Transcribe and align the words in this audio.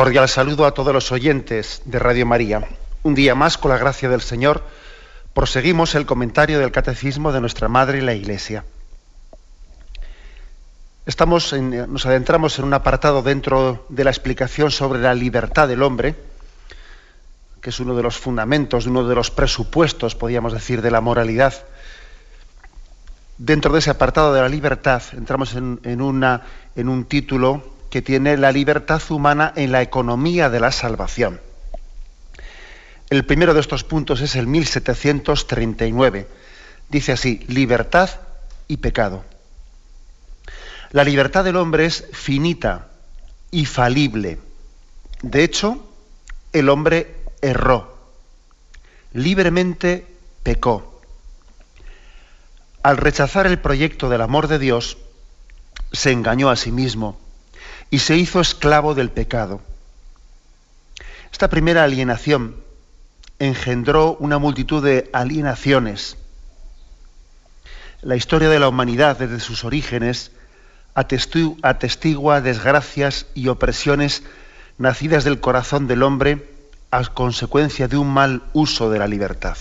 Cordial 0.00 0.30
saludo 0.30 0.64
a 0.64 0.72
todos 0.72 0.94
los 0.94 1.12
oyentes 1.12 1.82
de 1.84 1.98
Radio 1.98 2.24
María. 2.24 2.66
Un 3.02 3.14
día 3.14 3.34
más, 3.34 3.58
con 3.58 3.70
la 3.70 3.76
gracia 3.76 4.08
del 4.08 4.22
Señor, 4.22 4.64
proseguimos 5.34 5.94
el 5.94 6.06
comentario 6.06 6.58
del 6.58 6.72
Catecismo 6.72 7.32
de 7.32 7.42
nuestra 7.42 7.68
Madre 7.68 8.00
la 8.00 8.14
Iglesia. 8.14 8.64
Estamos 11.04 11.52
nos 11.52 12.06
adentramos 12.06 12.58
en 12.58 12.64
un 12.64 12.72
apartado 12.72 13.20
dentro 13.20 13.84
de 13.90 14.04
la 14.04 14.08
explicación 14.08 14.70
sobre 14.70 15.00
la 15.00 15.12
libertad 15.12 15.68
del 15.68 15.82
hombre, 15.82 16.14
que 17.60 17.68
es 17.68 17.78
uno 17.78 17.94
de 17.94 18.02
los 18.02 18.16
fundamentos, 18.16 18.86
uno 18.86 19.06
de 19.06 19.14
los 19.14 19.30
presupuestos, 19.30 20.14
podríamos 20.14 20.54
decir, 20.54 20.80
de 20.80 20.90
la 20.90 21.02
moralidad. 21.02 21.52
Dentro 23.36 23.70
de 23.74 23.80
ese 23.80 23.90
apartado 23.90 24.32
de 24.32 24.40
la 24.40 24.48
libertad 24.48 25.02
entramos 25.12 25.54
en, 25.56 25.78
en 25.84 26.88
un 26.88 27.04
título 27.04 27.79
que 27.90 28.02
tiene 28.02 28.36
la 28.36 28.52
libertad 28.52 29.02
humana 29.10 29.52
en 29.56 29.72
la 29.72 29.82
economía 29.82 30.48
de 30.48 30.60
la 30.60 30.70
salvación. 30.72 31.40
El 33.10 33.26
primero 33.26 33.52
de 33.52 33.60
estos 33.60 33.82
puntos 33.82 34.20
es 34.20 34.36
el 34.36 34.46
1739. 34.46 36.28
Dice 36.88 37.12
así, 37.12 37.44
libertad 37.48 38.08
y 38.68 38.76
pecado. 38.76 39.24
La 40.92 41.02
libertad 41.02 41.44
del 41.44 41.56
hombre 41.56 41.86
es 41.86 42.06
finita 42.12 42.86
y 43.50 43.66
falible. 43.66 44.38
De 45.22 45.42
hecho, 45.42 45.84
el 46.52 46.68
hombre 46.68 47.16
erró, 47.42 47.96
libremente 49.12 50.06
pecó. 50.44 51.00
Al 52.82 52.96
rechazar 52.96 53.46
el 53.46 53.58
proyecto 53.58 54.08
del 54.08 54.20
amor 54.20 54.46
de 54.46 54.60
Dios, 54.60 54.98
se 55.92 56.12
engañó 56.12 56.50
a 56.50 56.56
sí 56.56 56.70
mismo 56.70 57.18
y 57.90 57.98
se 57.98 58.16
hizo 58.16 58.40
esclavo 58.40 58.94
del 58.94 59.10
pecado. 59.10 59.60
Esta 61.32 61.48
primera 61.48 61.84
alienación 61.84 62.56
engendró 63.38 64.16
una 64.20 64.38
multitud 64.38 64.84
de 64.84 65.10
alienaciones. 65.12 66.16
La 68.02 68.16
historia 68.16 68.48
de 68.48 68.60
la 68.60 68.68
humanidad 68.68 69.18
desde 69.18 69.40
sus 69.40 69.64
orígenes 69.64 70.32
atestigua 70.94 72.40
desgracias 72.40 73.26
y 73.34 73.48
opresiones 73.48 74.22
nacidas 74.78 75.24
del 75.24 75.40
corazón 75.40 75.86
del 75.86 76.02
hombre 76.02 76.48
a 76.90 77.04
consecuencia 77.04 77.88
de 77.88 77.96
un 77.96 78.08
mal 78.08 78.42
uso 78.52 78.90
de 78.90 78.98
la 78.98 79.06
libertad. 79.06 79.56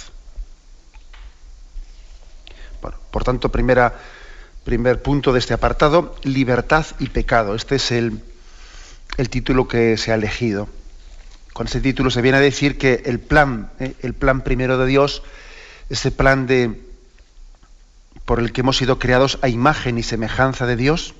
por 3.11 3.23
tanto, 3.23 3.49
primera 3.49 3.93
primer 4.63 5.01
punto 5.01 5.33
de 5.33 5.39
este 5.39 5.53
apartado, 5.53 6.15
libertad 6.23 6.85
y 6.99 7.09
pecado. 7.09 7.55
Este 7.55 7.75
es 7.75 7.91
el, 7.91 8.21
título 9.29 9.67
que 9.67 9.97
se 9.97 10.11
ha 10.11 10.15
elegido. 10.15 10.69
Con 11.53 11.67
ese 11.67 11.81
título 11.81 12.09
se 12.09 12.21
viene 12.21 12.37
a 12.37 12.41
decir 12.41 12.77
que 12.77 13.01
el 13.05 13.19
plan, 13.19 13.71
¿eh? 13.79 13.93
el 14.01 14.13
plan 14.13 14.41
primero 14.41 14.77
de 14.77 14.85
Dios, 14.85 15.23
ese 15.89 16.11
plan 16.11 16.47
de 16.47 16.81
por 18.25 18.39
el 18.39 18.51
que 18.51 18.61
hemos 18.61 18.77
sido 18.77 18.99
creados 18.99 19.39
a 19.41 19.49
imagen 19.49 19.97
y 19.97 20.03
semejanza 20.03 20.67
de 20.67 20.75
Dios, 20.75 21.15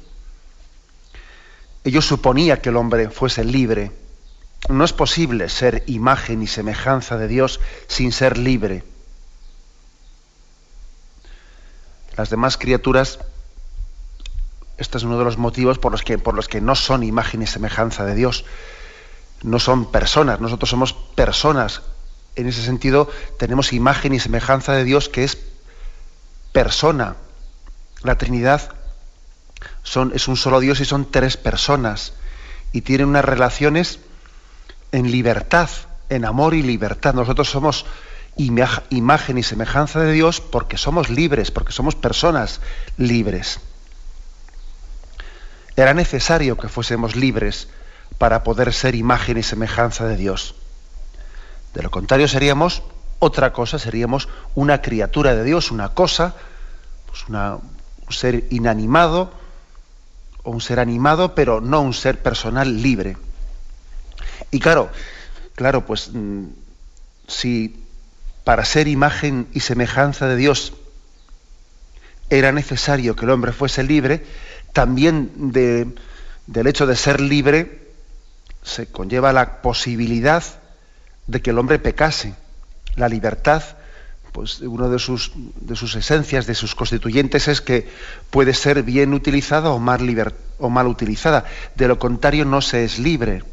ello 1.83 2.01
suponía 2.01 2.61
que 2.61 2.69
el 2.69 2.77
hombre 2.77 3.09
fuese 3.09 3.43
libre. 3.43 3.91
No 4.67 4.83
es 4.83 4.93
posible 4.93 5.49
ser 5.49 5.83
imagen 5.87 6.43
y 6.43 6.47
semejanza 6.47 7.17
de 7.17 7.27
Dios 7.27 7.59
sin 7.87 8.11
ser 8.11 8.37
libre. 8.37 8.83
Las 12.17 12.29
demás 12.29 12.57
criaturas 12.57 13.19
este 14.79 14.97
es 14.97 15.03
uno 15.03 15.17
de 15.17 15.25
los 15.25 15.37
motivos 15.37 15.77
por 15.77 15.91
los 15.91 16.03
que, 16.03 16.17
por 16.17 16.33
los 16.33 16.47
que 16.47 16.61
no 16.61 16.73
son 16.73 17.03
imagen 17.03 17.41
y 17.41 17.47
semejanza 17.47 18.05
de 18.05 18.15
Dios. 18.15 18.45
No 19.43 19.59
son 19.59 19.91
personas, 19.91 20.39
nosotros 20.39 20.69
somos 20.69 20.93
personas. 20.93 21.81
En 22.37 22.47
ese 22.47 22.63
sentido, 22.63 23.09
tenemos 23.37 23.73
imagen 23.73 24.13
y 24.13 24.19
semejanza 24.19 24.71
de 24.73 24.85
Dios 24.85 25.09
que 25.09 25.25
es 25.25 25.37
persona. 26.53 27.17
La 28.03 28.17
Trinidad 28.17 28.71
son, 29.83 30.13
es 30.15 30.29
un 30.29 30.37
solo 30.37 30.61
Dios 30.61 30.79
y 30.79 30.85
son 30.85 31.11
tres 31.11 31.35
personas. 31.35 32.13
Y 32.71 32.81
tienen 32.81 33.09
unas 33.09 33.25
relaciones 33.25 33.99
en 34.93 35.11
libertad, 35.11 35.69
en 36.07 36.23
amor 36.23 36.53
y 36.53 36.63
libertad. 36.63 37.13
Nosotros 37.13 37.49
somos 37.49 37.85
imagen 38.39 39.37
y 39.37 39.43
semejanza 39.43 39.99
de 39.99 40.13
Dios 40.13 40.39
porque 40.39 40.77
somos 40.77 41.09
libres, 41.09 41.51
porque 41.51 41.73
somos 41.73 41.95
personas 41.95 42.61
libres. 42.97 43.59
Era 45.75 45.93
necesario 45.93 46.57
que 46.57 46.69
fuésemos 46.69 47.17
libres 47.17 47.67
para 48.17 48.43
poder 48.43 48.73
ser 48.73 48.95
imagen 48.95 49.37
y 49.37 49.43
semejanza 49.43 50.05
de 50.05 50.15
Dios. 50.15 50.55
De 51.73 51.83
lo 51.83 51.91
contrario 51.91 52.27
seríamos 52.29 52.81
otra 53.19 53.51
cosa, 53.51 53.77
seríamos 53.77 54.29
una 54.55 54.81
criatura 54.81 55.35
de 55.35 55.43
Dios, 55.43 55.71
una 55.71 55.89
cosa, 55.89 56.33
pues 57.07 57.25
un 57.27 57.61
ser 58.09 58.45
inanimado 58.51 59.33
o 60.43 60.51
un 60.51 60.61
ser 60.61 60.79
animado, 60.79 61.35
pero 61.35 61.59
no 61.59 61.81
un 61.81 61.93
ser 61.93 62.23
personal 62.23 62.81
libre. 62.81 63.17
Y 64.51 64.59
claro, 64.59 64.89
claro, 65.55 65.85
pues 65.85 66.11
mm, 66.13 66.45
si 67.27 67.88
para 68.49 68.65
ser 68.65 68.87
imagen 68.87 69.47
y 69.53 69.59
semejanza 69.59 70.27
de 70.27 70.35
Dios 70.35 70.73
era 72.31 72.51
necesario 72.51 73.15
que 73.15 73.25
el 73.25 73.29
hombre 73.29 73.51
fuese 73.51 73.83
libre, 73.83 74.25
también 74.73 75.51
del 75.51 76.65
hecho 76.65 76.87
de 76.87 76.95
ser 76.95 77.21
libre 77.21 77.91
se 78.63 78.87
conlleva 78.87 79.33
la 79.33 79.61
posibilidad 79.61 80.43
de 81.27 81.43
que 81.43 81.51
el 81.51 81.59
hombre 81.59 81.77
pecase. 81.77 82.33
La 82.95 83.07
libertad, 83.07 83.61
pues 84.31 84.61
una 84.61 84.87
de 84.87 84.97
sus, 84.97 85.31
de 85.35 85.75
sus 85.75 85.93
esencias, 85.93 86.47
de 86.47 86.55
sus 86.55 86.73
constituyentes, 86.73 87.47
es 87.47 87.61
que 87.61 87.87
puede 88.31 88.55
ser 88.55 88.81
bien 88.81 89.13
utilizada 89.13 89.69
o 89.69 89.77
mal, 89.77 90.33
o 90.57 90.69
mal 90.71 90.87
utilizada. 90.87 91.45
De 91.75 91.87
lo 91.87 91.99
contrario, 91.99 92.45
no 92.45 92.61
se 92.61 92.83
es 92.83 92.97
libre. 92.97 93.43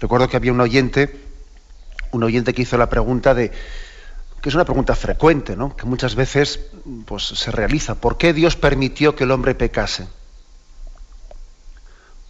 Recuerdo 0.00 0.28
que 0.28 0.36
había 0.36 0.52
un 0.52 0.60
oyente, 0.60 1.23
un 2.14 2.22
oyente 2.22 2.54
que 2.54 2.62
hizo 2.62 2.78
la 2.78 2.88
pregunta 2.88 3.34
de 3.34 3.50
que 4.40 4.50
es 4.50 4.54
una 4.54 4.66
pregunta 4.66 4.94
frecuente, 4.94 5.56
¿no? 5.56 5.74
que 5.74 5.86
muchas 5.86 6.14
veces 6.14 6.60
pues, 7.06 7.24
se 7.24 7.50
realiza. 7.50 7.94
¿Por 7.94 8.18
qué 8.18 8.34
Dios 8.34 8.56
permitió 8.56 9.16
que 9.16 9.24
el 9.24 9.30
hombre 9.30 9.54
pecase? 9.54 10.06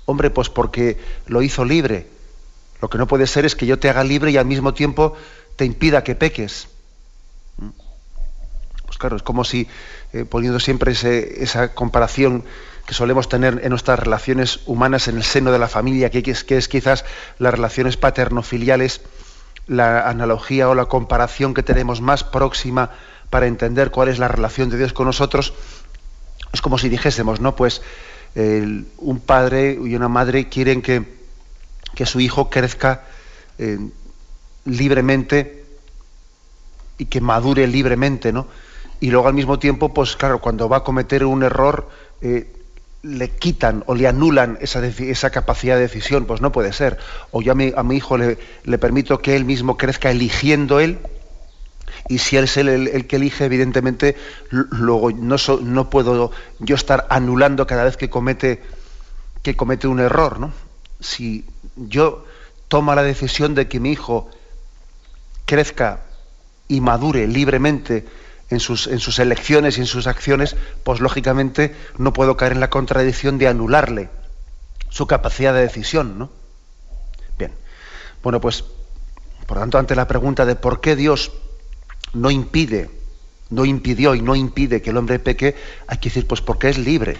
Hombre, 0.06 0.30
pues 0.30 0.48
porque 0.48 0.96
lo 1.26 1.42
hizo 1.42 1.64
libre. 1.64 2.06
Lo 2.80 2.88
que 2.88 2.98
no 2.98 3.08
puede 3.08 3.26
ser 3.26 3.44
es 3.44 3.56
que 3.56 3.66
yo 3.66 3.80
te 3.80 3.90
haga 3.90 4.04
libre 4.04 4.30
y 4.30 4.36
al 4.36 4.46
mismo 4.46 4.74
tiempo 4.74 5.14
te 5.56 5.64
impida 5.64 6.04
que 6.04 6.14
peques. 6.14 6.68
Pues 8.86 8.96
claro, 8.96 9.16
es 9.16 9.24
como 9.24 9.42
si, 9.42 9.66
eh, 10.12 10.24
poniendo 10.24 10.60
siempre 10.60 10.92
esa 10.92 11.74
comparación 11.74 12.44
que 12.86 12.94
solemos 12.94 13.28
tener 13.28 13.60
en 13.64 13.70
nuestras 13.70 13.98
relaciones 13.98 14.60
humanas 14.66 15.08
en 15.08 15.16
el 15.16 15.24
seno 15.24 15.50
de 15.50 15.58
la 15.58 15.68
familia, 15.68 16.10
que 16.10 16.22
es, 16.30 16.44
que 16.44 16.58
es 16.58 16.68
quizás 16.68 17.04
las 17.40 17.52
relaciones 17.52 17.96
paterno-filiales, 17.96 19.00
la 19.66 20.08
analogía 20.08 20.68
o 20.68 20.74
la 20.74 20.86
comparación 20.86 21.54
que 21.54 21.62
tenemos 21.62 22.00
más 22.00 22.24
próxima 22.24 22.90
para 23.30 23.46
entender 23.46 23.90
cuál 23.90 24.08
es 24.08 24.18
la 24.18 24.28
relación 24.28 24.70
de 24.70 24.78
Dios 24.78 24.92
con 24.92 25.06
nosotros, 25.06 25.54
es 26.52 26.60
como 26.60 26.78
si 26.78 26.88
dijésemos, 26.88 27.40
¿no? 27.40 27.56
Pues 27.56 27.82
un 28.36 29.22
padre 29.24 29.78
y 29.80 29.94
una 29.94 30.08
madre 30.08 30.48
quieren 30.48 30.82
que, 30.82 31.04
que 31.94 32.06
su 32.06 32.20
hijo 32.20 32.50
crezca 32.50 33.04
eh, 33.58 33.78
libremente 34.64 35.64
y 36.98 37.06
que 37.06 37.20
madure 37.20 37.66
libremente, 37.66 38.32
¿no? 38.32 38.46
Y 39.00 39.10
luego 39.10 39.28
al 39.28 39.34
mismo 39.34 39.58
tiempo, 39.58 39.92
pues 39.92 40.16
claro, 40.16 40.40
cuando 40.40 40.68
va 40.68 40.78
a 40.78 40.84
cometer 40.84 41.24
un 41.24 41.42
error, 41.42 41.88
eh, 42.20 42.53
le 43.04 43.30
quitan 43.30 43.84
o 43.86 43.94
le 43.94 44.08
anulan 44.08 44.56
esa, 44.62 44.84
esa, 44.84 45.30
capacidad 45.30 45.76
de 45.76 45.82
decisión, 45.82 46.24
pues 46.24 46.40
no 46.40 46.52
puede 46.52 46.72
ser. 46.72 46.98
O 47.30 47.42
yo 47.42 47.52
a 47.52 47.54
mi, 47.54 47.96
hijo 47.96 48.16
le, 48.16 48.38
le, 48.64 48.78
permito 48.78 49.18
que 49.18 49.36
él 49.36 49.44
mismo 49.44 49.76
crezca 49.76 50.10
eligiendo 50.10 50.80
él, 50.80 50.98
y 52.08 52.18
si 52.18 52.36
él 52.36 52.44
es 52.44 52.56
el, 52.56 52.68
el, 52.68 53.06
que 53.06 53.16
elige, 53.16 53.44
evidentemente, 53.44 54.16
luego 54.50 55.10
no, 55.12 55.36
no, 55.62 55.90
puedo 55.90 56.32
yo 56.58 56.74
estar 56.74 57.06
anulando 57.10 57.66
cada 57.66 57.84
vez 57.84 57.96
que 57.96 58.10
comete, 58.10 58.62
que 59.42 59.54
comete 59.54 59.86
un 59.86 60.00
error. 60.00 60.40
¿no? 60.40 60.52
Si 61.00 61.44
yo 61.76 62.24
tomo 62.68 62.94
la 62.94 63.02
decisión 63.02 63.54
de 63.54 63.68
que 63.68 63.80
mi 63.80 63.92
hijo 63.92 64.30
crezca 65.44 66.00
y 66.68 66.80
madure 66.80 67.26
libremente, 67.26 68.06
en 68.50 68.60
sus, 68.60 68.86
en 68.86 69.00
sus 69.00 69.18
elecciones 69.18 69.78
y 69.78 69.80
en 69.80 69.86
sus 69.86 70.06
acciones, 70.06 70.56
pues 70.82 71.00
lógicamente 71.00 71.74
no 71.98 72.12
puedo 72.12 72.36
caer 72.36 72.52
en 72.52 72.60
la 72.60 72.70
contradicción 72.70 73.38
de 73.38 73.48
anularle 73.48 74.10
su 74.90 75.06
capacidad 75.06 75.54
de 75.54 75.62
decisión, 75.62 76.18
¿no? 76.18 76.30
Bien. 77.38 77.52
Bueno, 78.22 78.40
pues, 78.40 78.64
por 79.46 79.58
tanto, 79.58 79.78
ante 79.78 79.96
la 79.96 80.06
pregunta 80.06 80.46
de 80.46 80.56
por 80.56 80.80
qué 80.80 80.94
Dios 80.94 81.32
no 82.12 82.30
impide, 82.30 82.90
no 83.50 83.64
impidió 83.64 84.14
y 84.14 84.22
no 84.22 84.36
impide 84.36 84.82
que 84.82 84.90
el 84.90 84.96
hombre 84.96 85.18
peque, 85.18 85.56
hay 85.86 85.98
que 85.98 86.08
decir, 86.08 86.26
pues 86.26 86.40
porque 86.40 86.68
es 86.68 86.78
libre. 86.78 87.18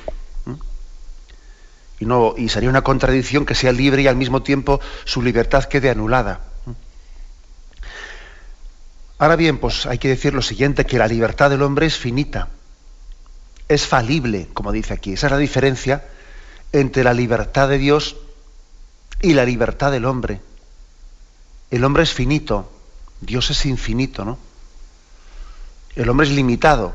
Y, 2.01 2.07
no, 2.07 2.35
y 2.37 2.49
sería 2.49 2.69
una 2.69 2.83
contradicción 2.83 3.47
que 3.47 3.55
sea 3.55 3.73
libre 3.73 4.03
y 4.03 4.09
al 4.09 4.17
mismo 4.17 4.43
tiempo 4.43 4.81
su 5.05 5.23
libertad 5.23 5.65
quede 5.65 5.91
anulada. 5.91 6.41
Ahora 9.19 9.37
bien, 9.37 9.59
pues 9.59 9.87
hay 9.87 9.99
que 9.99 10.09
decir 10.09 10.35
lo 10.35 10.43
siguiente, 10.43 10.87
que 10.87 10.99
la 10.99 11.07
libertad 11.07 11.51
del 11.51 11.63
hombre 11.63 11.87
es 11.87 11.97
finita, 11.97 12.49
es 13.69 13.87
falible, 13.87 14.49
como 14.53 14.73
dice 14.73 14.95
aquí. 14.95 15.13
Esa 15.13 15.27
es 15.27 15.33
la 15.33 15.39
diferencia 15.39 16.05
entre 16.73 17.05
la 17.05 17.15
libertad 17.15 17.69
de 17.69 17.79
Dios 17.79 18.17
y 19.23 19.35
la 19.35 19.45
libertad 19.45 19.93
del 19.93 20.05
hombre. 20.05 20.41
El 21.71 21.85
hombre 21.85 22.03
es 22.03 22.13
finito, 22.13 22.71
Dios 23.21 23.51
es 23.51 23.65
infinito, 23.67 24.25
¿no? 24.25 24.39
El 25.97 26.09
hombre 26.09 26.27
es 26.27 26.33
limitado 26.33 26.95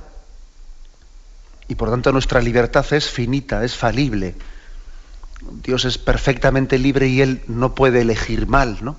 y 1.70 1.76
por 1.76 1.90
tanto 1.90 2.12
nuestra 2.12 2.42
libertad 2.42 2.86
es 2.92 3.10
finita, 3.10 3.64
es 3.64 3.76
falible. 3.76 4.36
Dios 5.64 5.86
es 5.86 5.98
perfectamente 5.98 6.78
libre 6.78 7.08
y 7.08 7.22
él 7.22 7.44
no 7.48 7.76
puede 7.76 8.02
elegir 8.02 8.48
mal, 8.48 8.78
¿no? 8.82 8.98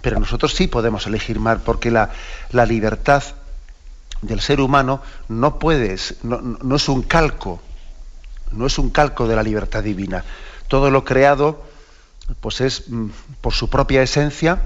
Pero 0.00 0.20
nosotros 0.20 0.54
sí 0.54 0.66
podemos 0.66 1.06
elegir 1.06 1.40
mal, 1.40 1.60
porque 1.60 1.90
la, 1.90 2.10
libertad 2.66 3.22
del 4.22 4.40
ser 4.40 4.60
humano 4.60 5.02
no 5.28 5.58
puede, 5.58 5.96
no, 6.22 6.76
es 6.76 6.88
un 6.88 7.02
calco, 7.02 7.60
no 8.52 8.66
es 8.66 8.78
un 8.78 8.90
calco 8.90 9.26
de 9.26 9.36
la 9.36 9.42
libertad 9.42 9.82
divina. 9.82 10.24
Todo 10.68 10.90
lo 10.90 11.04
creado, 11.04 11.64
pues 12.40 12.60
es 12.60 12.88
mm, 12.88 13.08
por 13.40 13.54
su 13.54 13.70
propia 13.70 14.02
esencia, 14.02 14.60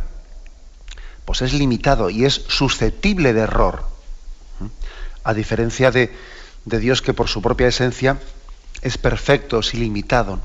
pues 1.25 1.43
es 1.43 1.53
limitado 1.53 2.11
y 2.11 2.25
es 2.25 2.35
susceptible 2.49 3.33
de 3.33 3.41
error. 3.41 3.85
A 5.25 5.35
diferencia 5.35 5.91
de, 5.91 6.13
Dios 6.65 7.03
que 7.03 7.15
por 7.15 7.29
su 7.29 7.41
propia 7.43 7.69
esencia 7.69 8.19
es 8.83 8.99
perfecto, 8.99 9.61
es 9.61 9.73
ilimitado. 9.75 10.41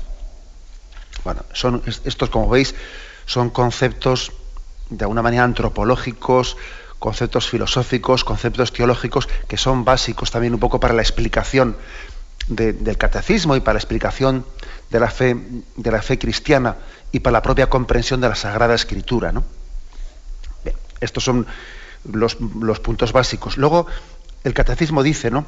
Bueno, 1.24 1.42
estos, 2.04 2.30
como 2.30 2.48
veis, 2.48 2.74
son 3.26 3.50
conceptos 3.50 4.32
de 4.90 5.04
alguna 5.04 5.22
manera 5.22 5.44
antropológicos, 5.44 6.56
conceptos 6.98 7.48
filosóficos, 7.48 8.24
conceptos 8.24 8.72
teológicos, 8.72 9.28
que 9.46 9.56
son 9.56 9.84
básicos 9.84 10.30
también 10.30 10.54
un 10.54 10.60
poco 10.60 10.80
para 10.80 10.94
la 10.94 11.02
explicación 11.02 11.76
de, 12.48 12.72
del 12.72 12.96
catecismo 12.96 13.56
y 13.56 13.60
para 13.60 13.74
la 13.74 13.80
explicación 13.80 14.44
de 14.90 15.00
la 15.00 15.10
fe, 15.10 15.36
de 15.76 15.90
la 15.90 16.02
fe 16.02 16.18
cristiana 16.18 16.76
y 17.12 17.20
para 17.20 17.32
la 17.32 17.42
propia 17.42 17.68
comprensión 17.68 18.20
de 18.20 18.28
la 18.28 18.34
Sagrada 18.34 18.74
Escritura. 18.74 19.32
¿no? 19.32 19.44
Bien, 20.64 20.76
estos 21.00 21.24
son 21.24 21.46
los, 22.04 22.38
los 22.40 22.80
puntos 22.80 23.12
básicos. 23.12 23.56
Luego, 23.58 23.86
el 24.44 24.54
catecismo 24.54 25.02
dice, 25.02 25.30
¿no? 25.30 25.46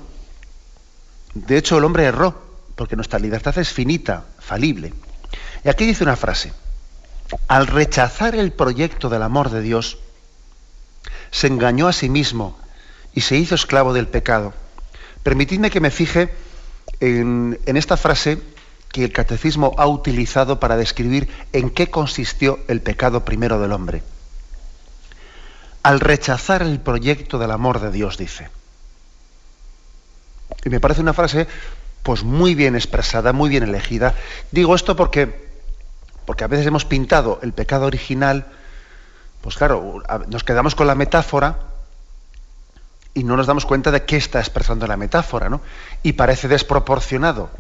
De 1.35 1.57
hecho, 1.57 1.79
el 1.79 1.85
hombre 1.85 2.05
erró, 2.05 2.35
porque 2.75 2.97
nuestra 2.97 3.19
libertad 3.19 3.57
es 3.59 3.71
finita, 3.71 4.25
falible. 4.39 4.93
Y 5.65 5.69
aquí 5.69 5.87
dice 5.87 6.03
una 6.03 6.17
frase 6.17 6.53
al 7.49 7.67
rechazar 7.67 8.35
el 8.35 8.53
proyecto 8.53 9.09
del 9.09 9.23
amor 9.23 9.51
de 9.51 9.63
Dios, 9.63 9.99
se 11.31 11.47
engañó 11.47 11.89
a 11.89 11.93
sí 11.93 12.09
mismo 12.09 12.59
y 13.15 13.23
se 13.23 13.37
hizo 13.37 13.55
esclavo 13.55 13.93
del 13.93 14.09
pecado. 14.09 14.53
Permitidme 15.23 15.71
que 15.71 15.81
me 15.81 15.91
fije 15.91 16.35
en, 17.01 17.59
esta 17.67 17.97
frase 17.97 18.41
que 18.91 19.05
el 19.05 19.13
catecismo 19.13 19.75
ha 19.79 19.87
utilizado 19.87 20.59
para 20.59 20.77
describir 20.77 21.29
en 21.53 21.71
qué 21.71 21.91
consistió 21.91 22.59
el 22.69 22.81
pecado 22.81 23.25
primero 23.25 23.61
del 23.61 23.73
hombre. 23.73 24.03
Al 25.83 26.01
rechazar 26.01 26.63
el 26.63 26.81
proyecto 26.81 27.39
del 27.39 27.53
amor 27.53 27.81
de 27.81 27.91
Dios, 27.91 28.19
dice. 28.19 28.51
Y 30.65 30.69
me 30.69 30.81
parece 30.81 31.01
una 31.01 31.13
frase 31.13 31.47
pues 32.03 32.25
muy 32.25 32.55
bien 32.55 32.75
expresada, 32.75 33.33
muy 33.33 33.51
bien 33.51 33.63
elegida. 33.63 34.15
Digo 34.51 34.75
esto 34.75 34.97
porque 34.97 35.50
porque 36.31 36.45
a 36.45 36.47
veces 36.47 36.65
hemos 36.65 36.85
pintado 36.85 37.41
el 37.43 37.53
pecado 37.53 37.87
original, 37.87 38.47
pues 39.41 39.57
claro, 39.57 40.01
nos 40.29 40.45
quedamos 40.45 40.77
con 40.77 40.87
la 40.87 40.95
metáfora 40.95 41.59
y 43.15 43.25
no 43.25 43.37
nos 43.37 43.49
damos 43.49 43.67
cuenta 43.67 43.91
de 43.91 44.05
qué 44.05 44.17
está 44.17 44.39
expresando 44.39 44.87
la 44.87 44.97
metáfora, 44.97 45.49
¿no? 45.49 45.61
Y 46.05 46.13
parece 46.13 46.47
desproporcionado. 46.47 47.51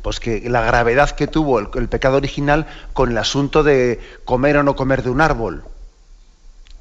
Pues 0.00 0.20
que 0.20 0.48
la 0.48 0.60
gravedad 0.60 1.10
que 1.10 1.26
tuvo 1.26 1.58
el, 1.58 1.88
pecado 1.88 2.18
original 2.18 2.68
con 2.92 3.10
el 3.10 3.18
asunto 3.18 3.64
de 3.64 4.00
comer 4.24 4.58
o 4.58 4.62
no 4.62 4.76
comer 4.76 5.02
de 5.02 5.10
un 5.10 5.20
árbol. 5.20 5.64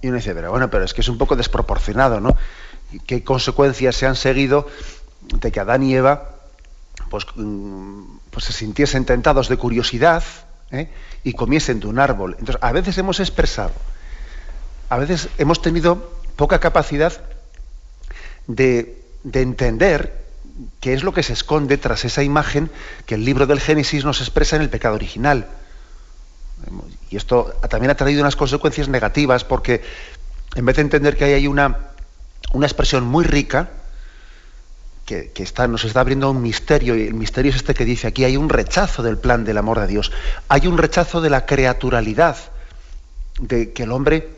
Y 0.03 0.09
uno 0.09 0.17
dice, 0.17 0.35
pero 0.35 0.51
bueno, 0.51 0.69
pero 0.69 0.85
es 0.85 0.94
que 0.94 1.01
es 1.01 1.09
un 1.09 1.17
poco 1.17 1.35
desproporcionado, 1.35 2.21
¿no? 2.21 2.38
¿Qué 3.07 3.23
consecuencias 3.23 3.95
se 3.95 4.06
han 4.06 4.15
seguido 4.15 4.67
de 5.33 5.51
que 5.51 5.59
Adán 5.59 5.81
y 5.81 5.95
Eva 5.95 6.32
pues, 7.13 7.27
mm, 7.35 8.18
pues 8.31 8.45
se 8.45 8.54
sintiesen 8.54 9.06
tentados 9.06 9.47
de 9.47 9.56
curiosidad 9.56 10.23
¿eh? 10.71 10.90
y 11.23 11.33
comiesen 11.33 11.80
de 11.80 11.85
un 11.85 11.99
árbol. 11.99 12.35
Entonces, 12.40 12.57
a 12.59 12.71
veces 12.71 12.97
hemos 12.97 13.19
expresado, 13.19 13.71
a 14.90 14.97
veces 14.97 15.30
hemos 15.37 15.61
tenido 15.61 16.11
poca 16.35 16.59
capacidad 16.59 17.14
de, 18.47 18.99
de 19.23 19.42
entender 19.44 20.23
qué 20.80 20.95
es 20.95 21.04
lo 21.04 21.14
que 21.14 21.21
se 21.21 21.33
esconde 21.33 21.78
tras 21.78 22.04
esa 22.04 22.23
imagen 22.23 22.71
que 23.06 23.14
el 23.14 23.26
libro 23.26 23.45
del 23.45 23.59
Génesis 23.59 24.04
nos 24.06 24.19
expresa 24.19 24.56
en 24.56 24.64
el 24.64 24.71
pecado 24.71 24.95
original. 24.95 25.45
Y 27.11 27.18
esto 27.18 27.54
también 27.69 27.92
ha 27.92 27.95
traído 27.95 28.21
unas 28.21 28.35
consecuencias 28.35 28.90
negativas 28.90 29.44
porque 29.44 29.83
en 30.56 30.66
vez 30.66 30.78
de 30.78 30.81
entender 30.81 31.16
que 31.16 31.26
hay 31.26 31.45
una, 31.45 31.78
una 32.54 32.66
expresión 32.66 33.06
muy 33.06 33.23
rica, 33.23 33.69
que, 35.06 35.31
está, 35.36 35.68
nos 35.68 35.83
está 35.83 36.00
abriendo 36.00 36.31
un 36.31 36.42
misterio, 36.42 36.95
y 36.95 37.07
el 37.07 37.14
misterio 37.14 37.52
es 37.52 37.57
este 37.57 37.74
que 37.74 37.86
dice 37.86 38.07
aquí, 38.07 38.24
hay 38.24 38.38
un 38.38 38.50
rechazo 38.50 39.04
del 39.04 39.18
plan 39.18 39.44
del 39.44 39.57
amor 39.57 39.80
de 39.80 39.88
Dios, 39.88 40.12
hay 40.48 40.68
un 40.68 40.78
rechazo 40.78 41.22
de 41.22 41.30
la 41.30 41.45
creaturalidad, 41.45 42.38
de 43.40 43.74
que 43.74 43.83
el 43.83 43.92
hombre 43.92 44.30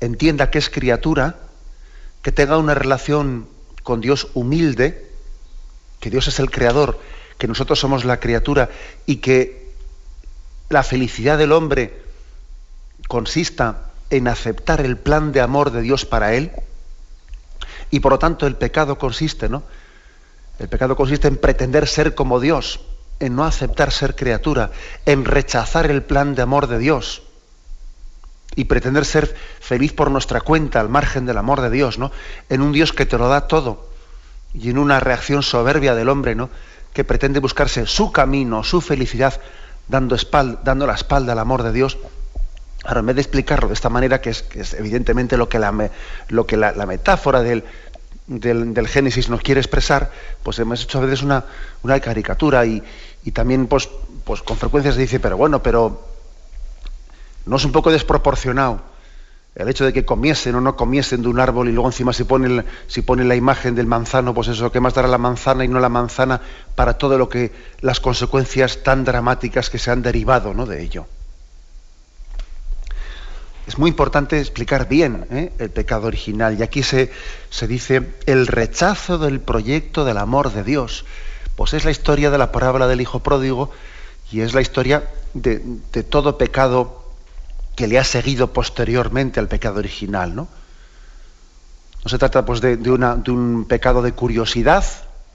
entienda 0.00 0.50
que 0.50 0.58
es 0.58 0.70
criatura, 0.70 1.36
que 2.22 2.32
tenga 2.32 2.56
una 2.56 2.74
relación 2.74 3.48
con 3.82 4.00
Dios 4.00 4.28
humilde, 4.34 5.10
que 6.00 6.10
Dios 6.10 6.28
es 6.28 6.38
el 6.38 6.50
creador, 6.50 6.98
que 7.36 7.48
nosotros 7.48 7.78
somos 7.78 8.04
la 8.04 8.20
criatura 8.20 8.70
y 9.06 9.16
que 9.16 9.70
la 10.68 10.82
felicidad 10.82 11.36
del 11.36 11.52
hombre 11.52 12.00
consista 13.08 13.90
en 14.08 14.28
aceptar 14.28 14.80
el 14.80 14.96
plan 14.96 15.32
de 15.32 15.40
amor 15.40 15.70
de 15.70 15.82
Dios 15.82 16.04
para 16.04 16.34
él, 16.34 16.52
y 17.90 18.00
por 18.00 18.12
lo 18.12 18.18
tanto 18.18 18.46
el 18.46 18.56
pecado 18.56 18.98
consiste, 18.98 19.48
¿no? 19.48 19.62
El 20.58 20.68
pecado 20.68 20.94
consiste 20.96 21.28
en 21.28 21.36
pretender 21.36 21.86
ser 21.88 22.14
como 22.14 22.38
Dios, 22.38 22.80
en 23.18 23.34
no 23.34 23.44
aceptar 23.44 23.92
ser 23.92 24.14
criatura, 24.14 24.70
en 25.06 25.24
rechazar 25.24 25.90
el 25.90 26.02
plan 26.02 26.34
de 26.34 26.42
amor 26.42 26.66
de 26.66 26.78
Dios 26.78 27.22
y 28.56 28.64
pretender 28.64 29.04
ser 29.04 29.34
feliz 29.60 29.92
por 29.92 30.10
nuestra 30.10 30.40
cuenta 30.40 30.80
al 30.80 30.88
margen 30.88 31.26
del 31.26 31.38
amor 31.38 31.60
de 31.60 31.70
Dios, 31.70 31.98
¿no? 31.98 32.12
En 32.48 32.62
un 32.62 32.72
Dios 32.72 32.92
que 32.92 33.06
te 33.06 33.18
lo 33.18 33.28
da 33.28 33.46
todo 33.46 33.88
y 34.52 34.70
en 34.70 34.78
una 34.78 35.00
reacción 35.00 35.42
soberbia 35.42 35.94
del 35.94 36.08
hombre, 36.08 36.34
¿no? 36.34 36.50
Que 36.92 37.04
pretende 37.04 37.40
buscarse 37.40 37.86
su 37.86 38.12
camino, 38.12 38.64
su 38.64 38.80
felicidad, 38.80 39.40
dando, 39.88 40.16
dando 40.62 40.86
la 40.86 40.94
espalda 40.94 41.32
al 41.32 41.38
amor 41.38 41.62
de 41.62 41.72
Dios 41.72 41.96
Ahora, 42.84 43.00
en 43.00 43.06
vez 43.06 43.16
de 43.16 43.22
explicarlo 43.22 43.68
de 43.68 43.74
esta 43.74 43.90
manera, 43.90 44.20
que 44.20 44.30
es, 44.30 44.44
evidentemente 44.74 45.36
lo 45.36 45.48
que 45.48 45.58
la, 45.58 45.72
metáfora 45.72 47.42
del, 47.42 47.64
Génesis 48.86 49.28
nos 49.28 49.42
quiere 49.42 49.60
expresar, 49.60 50.10
pues 50.42 50.58
hemos 50.58 50.82
hecho 50.82 50.98
a 50.98 51.02
veces 51.02 51.22
una, 51.22 51.44
caricatura 52.00 52.64
y, 52.64 52.82
también 53.32 53.66
pues, 53.66 53.88
pues 54.24 54.40
con 54.42 54.56
frecuencia 54.56 54.92
se 54.92 55.00
dice, 55.00 55.20
pero 55.20 55.36
bueno, 55.36 55.62
pero 55.62 56.08
no 57.44 57.56
es 57.56 57.64
un 57.64 57.72
poco 57.72 57.90
desproporcionado 57.90 58.82
El 59.54 59.68
hecho 59.68 59.84
de 59.84 59.92
que 59.92 60.04
comiesen 60.04 60.54
o 60.54 60.60
no 60.60 60.76
comiesen 60.76 61.22
de 61.22 61.28
un 61.28 61.40
árbol 61.40 61.68
y 61.68 61.72
luego 61.72 61.88
encima 61.88 62.12
si 62.14 62.24
ponen 62.24 63.28
la 63.28 63.36
imagen 63.36 63.74
del 63.74 63.86
manzano, 63.86 64.32
pues 64.32 64.48
eso, 64.48 64.72
¿qué 64.72 64.80
más 64.80 64.94
dará 64.94 65.08
la 65.08 65.18
manzana 65.18 65.66
y 65.66 65.68
no 65.68 65.80
la 65.80 65.90
manzana 65.90 66.40
para 66.74 66.94
todo 66.94 67.18
lo 67.18 67.28
que, 67.28 67.52
las 67.82 68.00
consecuencias 68.00 68.82
tan 68.82 69.04
dramáticas 69.04 69.68
que 69.68 69.78
se 69.78 69.90
han 69.90 70.00
derivado 70.00 70.54
¿no? 70.54 70.64
de 70.64 70.82
ello? 70.82 71.06
Es 73.66 73.78
muy 73.78 73.90
importante 73.90 74.40
explicar 74.40 74.88
bien 74.88 75.26
¿eh? 75.30 75.52
el 75.58 75.70
pecado 75.70 76.06
original. 76.06 76.58
Y 76.58 76.62
aquí 76.62 76.82
se, 76.82 77.12
se 77.50 77.66
dice 77.66 78.14
el 78.26 78.46
rechazo 78.46 79.18
del 79.18 79.40
proyecto 79.40 80.04
del 80.04 80.18
amor 80.18 80.52
de 80.52 80.64
Dios. 80.64 81.04
Pues 81.56 81.74
es 81.74 81.84
la 81.84 81.90
historia 81.90 82.30
de 82.30 82.38
la 82.38 82.52
parábola 82.52 82.86
del 82.88 83.00
Hijo 83.00 83.20
Pródigo 83.20 83.70
y 84.32 84.40
es 84.40 84.54
la 84.54 84.60
historia 84.60 85.10
de, 85.34 85.58
todo 86.08 86.38
pecado 86.38 87.04
que 87.76 87.86
le 87.86 87.98
ha 87.98 88.04
seguido 88.04 88.52
posteriormente 88.52 89.40
al 89.40 89.48
pecado 89.48 89.78
original, 89.78 90.34
¿no? 90.34 90.48
No 92.02 92.08
se 92.08 92.18
trata 92.18 92.46
pues 92.46 92.60
de, 92.60 92.76
de 92.76 92.90
un 92.90 93.66
pecado 93.68 94.00
de 94.00 94.12
curiosidad, 94.12 94.84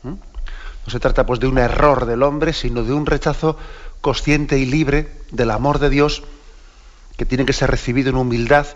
no 0.03 0.91
se 0.91 0.99
trata 0.99 1.25
pues 1.25 1.39
de 1.39 1.47
un 1.47 1.57
error 1.57 2.05
del 2.05 2.23
hombre, 2.23 2.53
sino 2.53 2.83
de 2.83 2.93
un 2.93 3.05
rechazo 3.05 3.57
consciente 4.01 4.57
y 4.57 4.65
libre 4.65 5.11
del 5.31 5.51
amor 5.51 5.79
de 5.79 5.89
Dios 5.89 6.23
que 7.17 7.25
tiene 7.25 7.45
que 7.45 7.53
ser 7.53 7.69
recibido 7.71 8.09
en 8.09 8.17
humildad 8.17 8.67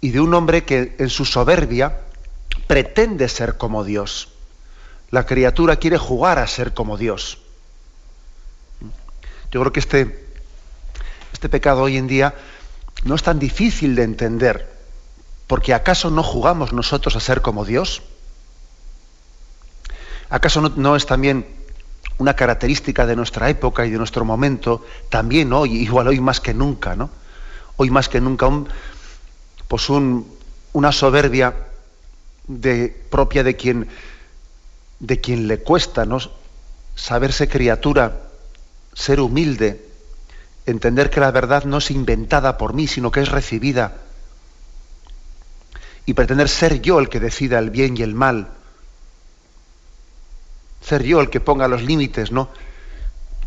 y 0.00 0.10
de 0.10 0.20
un 0.20 0.34
hombre 0.34 0.64
que 0.64 0.96
en 0.98 1.10
su 1.10 1.24
soberbia 1.24 2.00
pretende 2.66 3.28
ser 3.28 3.56
como 3.56 3.84
Dios. 3.84 4.28
La 5.10 5.26
criatura 5.26 5.76
quiere 5.76 5.98
jugar 5.98 6.38
a 6.38 6.46
ser 6.46 6.74
como 6.74 6.96
Dios. 6.96 7.38
Yo 9.50 9.60
creo 9.60 9.72
que 9.72 9.80
este, 9.80 10.26
este 11.32 11.48
pecado 11.48 11.82
hoy 11.82 11.98
en 11.98 12.06
día 12.06 12.34
no 13.04 13.14
es 13.14 13.22
tan 13.22 13.38
difícil 13.38 13.94
de 13.94 14.04
entender, 14.04 14.72
porque 15.46 15.74
¿acaso 15.74 16.10
no 16.10 16.22
jugamos 16.22 16.72
nosotros 16.72 17.14
a 17.16 17.20
ser 17.20 17.42
como 17.42 17.64
Dios? 17.64 18.02
¿Acaso 20.30 20.62
no, 20.62 20.96
es 20.96 21.04
también 21.04 21.46
una 22.16 22.34
característica 22.34 23.04
de 23.04 23.16
nuestra 23.16 23.50
época 23.50 23.84
y 23.84 23.90
de 23.90 23.98
nuestro 23.98 24.24
momento, 24.24 24.84
también 25.10 25.52
hoy, 25.52 25.76
igual 25.76 26.08
hoy 26.08 26.20
más 26.20 26.40
que 26.40 26.54
nunca, 26.54 26.96
¿no? 26.96 27.10
Hoy 27.82 27.90
más 27.90 28.08
que 28.08 28.20
nunca, 28.20 28.46
un, 28.46 28.68
pues 29.66 29.88
una 29.90 30.92
soberbia 30.92 31.52
de, 32.46 32.96
propia 33.10 33.42
de 33.42 33.56
quien, 33.56 33.88
de 35.00 35.20
quien 35.20 35.48
le 35.48 35.58
cuesta 35.58 36.06
¿no? 36.06 36.18
saberse 36.94 37.48
criatura 37.48 38.20
ser 38.94 39.18
humilde, 39.18 39.84
entender 40.64 41.10
que 41.10 41.18
la 41.18 41.32
verdad 41.32 41.64
no 41.64 41.78
es 41.78 41.90
inventada 41.90 42.56
por 42.56 42.72
mí, 42.72 42.86
sino 42.86 43.10
que 43.10 43.18
es 43.18 43.28
recibida, 43.28 43.96
y 46.06 46.14
pretender 46.14 46.48
ser 46.48 46.82
yo 46.82 47.00
el 47.00 47.08
que 47.08 47.18
decida 47.18 47.58
el 47.58 47.70
bien 47.70 47.96
y 47.96 48.02
el 48.02 48.14
mal, 48.14 48.46
ser 50.82 51.02
yo 51.02 51.20
el 51.20 51.30
que 51.30 51.40
ponga 51.40 51.66
los 51.66 51.82
límites, 51.82 52.30
¿no? 52.30 52.48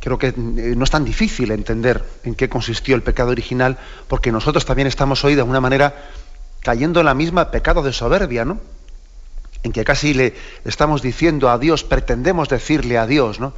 Creo 0.05 0.19
que 0.19 0.27
eh, 0.27 0.33
no 0.77 0.83
es 0.83 0.91
tan 0.91 1.03
difícil 1.03 1.49
entender 1.49 2.05
en 2.25 2.35
qué 2.35 2.47
consistió 2.47 2.95
el 2.95 3.01
pecado 3.01 3.31
original, 3.31 3.79
porque 4.07 4.31
nosotros 4.31 4.63
también 4.63 4.87
estamos 4.87 5.25
hoy 5.25 5.33
de 5.33 5.41
alguna 5.41 5.61
manera 5.61 5.95
cayendo 6.61 6.99
en 6.99 7.07
la 7.07 7.15
misma 7.15 7.49
pecado 7.49 7.81
de 7.81 7.91
soberbia, 7.91 8.45
¿no? 8.45 8.59
En 9.63 9.71
que 9.71 9.83
casi 9.83 10.13
le 10.13 10.35
estamos 10.63 11.01
diciendo 11.01 11.49
a 11.49 11.57
Dios, 11.57 11.83
pretendemos 11.83 12.49
decirle 12.49 12.99
a 12.99 13.07
Dios, 13.07 13.39
¿no? 13.39 13.53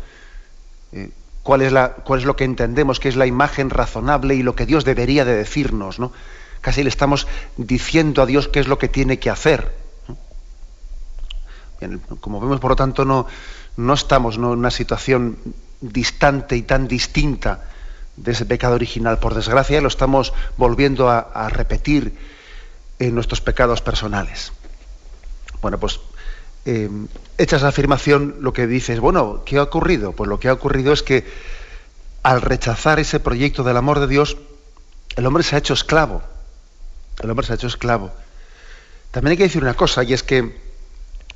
Eh, 0.94 1.10
cuál 1.44 1.64
es, 1.64 1.74
la, 1.74 1.96
cuál 1.96 2.22
es 2.22 2.26
lo 2.26 2.38
que 2.38 2.46
entendemos 2.46 3.02
que 3.02 3.10
es 3.10 3.18
la 3.18 3.26
imagen 3.26 3.70
razonable 3.70 4.34
y 4.36 4.42
lo 4.42 4.56
que 4.56 4.66
Dios 4.66 4.86
debería 4.86 5.26
de 5.26 5.36
decirnos, 5.36 6.00
¿no? 6.00 6.14
Casi 6.62 6.82
le 6.82 6.88
estamos 6.88 7.28
diciendo 7.58 8.22
a 8.22 8.26
Dios 8.26 8.48
qué 8.48 8.62
es 8.62 8.70
lo 8.70 8.80
que 8.80 8.88
tiene 8.88 9.20
que 9.20 9.30
hacer. 9.30 9.76
como 12.22 12.40
vemos, 12.40 12.62
por 12.62 12.72
lo 12.72 12.78
tanto, 12.78 13.04
no, 13.04 13.28
no 13.76 13.94
estamos 13.94 14.38
en 14.38 14.46
una 14.46 14.72
situación 14.72 15.36
distante 15.82 16.56
y 16.56 16.64
tan 16.64 16.88
distinta 16.88 17.66
de 18.16 18.32
ese 18.32 18.46
pecado 18.46 18.76
original. 18.76 19.20
Por 19.20 19.36
desgracia, 19.36 19.82
lo 19.82 19.88
estamos 19.88 20.34
volviendo 20.58 21.10
a, 21.10 21.50
repetir 21.50 22.18
en 23.00 23.14
nuestros 23.14 23.42
pecados 23.42 23.82
personales. 23.82 24.52
Bueno, 25.62 25.80
pues 25.80 26.00
eh, 26.66 26.90
hecha 27.38 27.58
esa 27.58 27.70
afirmación, 27.70 28.38
lo 28.42 28.54
que 28.54 28.68
dices, 28.68 29.00
bueno, 29.00 29.44
¿qué 29.46 29.58
ha 29.58 29.64
ocurrido? 29.64 30.14
Pues 30.14 30.28
lo 30.28 30.40
que 30.40 30.50
ha 30.50 30.54
ocurrido 30.54 30.94
es 30.94 31.04
que 31.04 31.26
al 32.24 32.42
rechazar 32.42 33.00
ese 33.00 33.20
proyecto 33.20 33.64
del 33.64 33.78
amor 33.78 34.00
de 34.00 34.08
Dios, 34.08 34.38
el 35.16 35.26
hombre 35.26 35.44
se 35.44 35.56
ha 35.56 35.60
hecho 35.60 35.74
esclavo. 35.74 36.22
El 37.22 37.30
hombre 37.30 37.46
se 37.46 37.54
ha 37.54 37.56
hecho 37.56 37.68
esclavo. 37.68 38.12
También 39.12 39.32
hay 39.32 39.38
que 39.38 39.44
decir 39.44 39.64
una 39.64 39.76
cosa, 39.76 40.04
y 40.04 40.14
es 40.14 40.24
que 40.24 40.60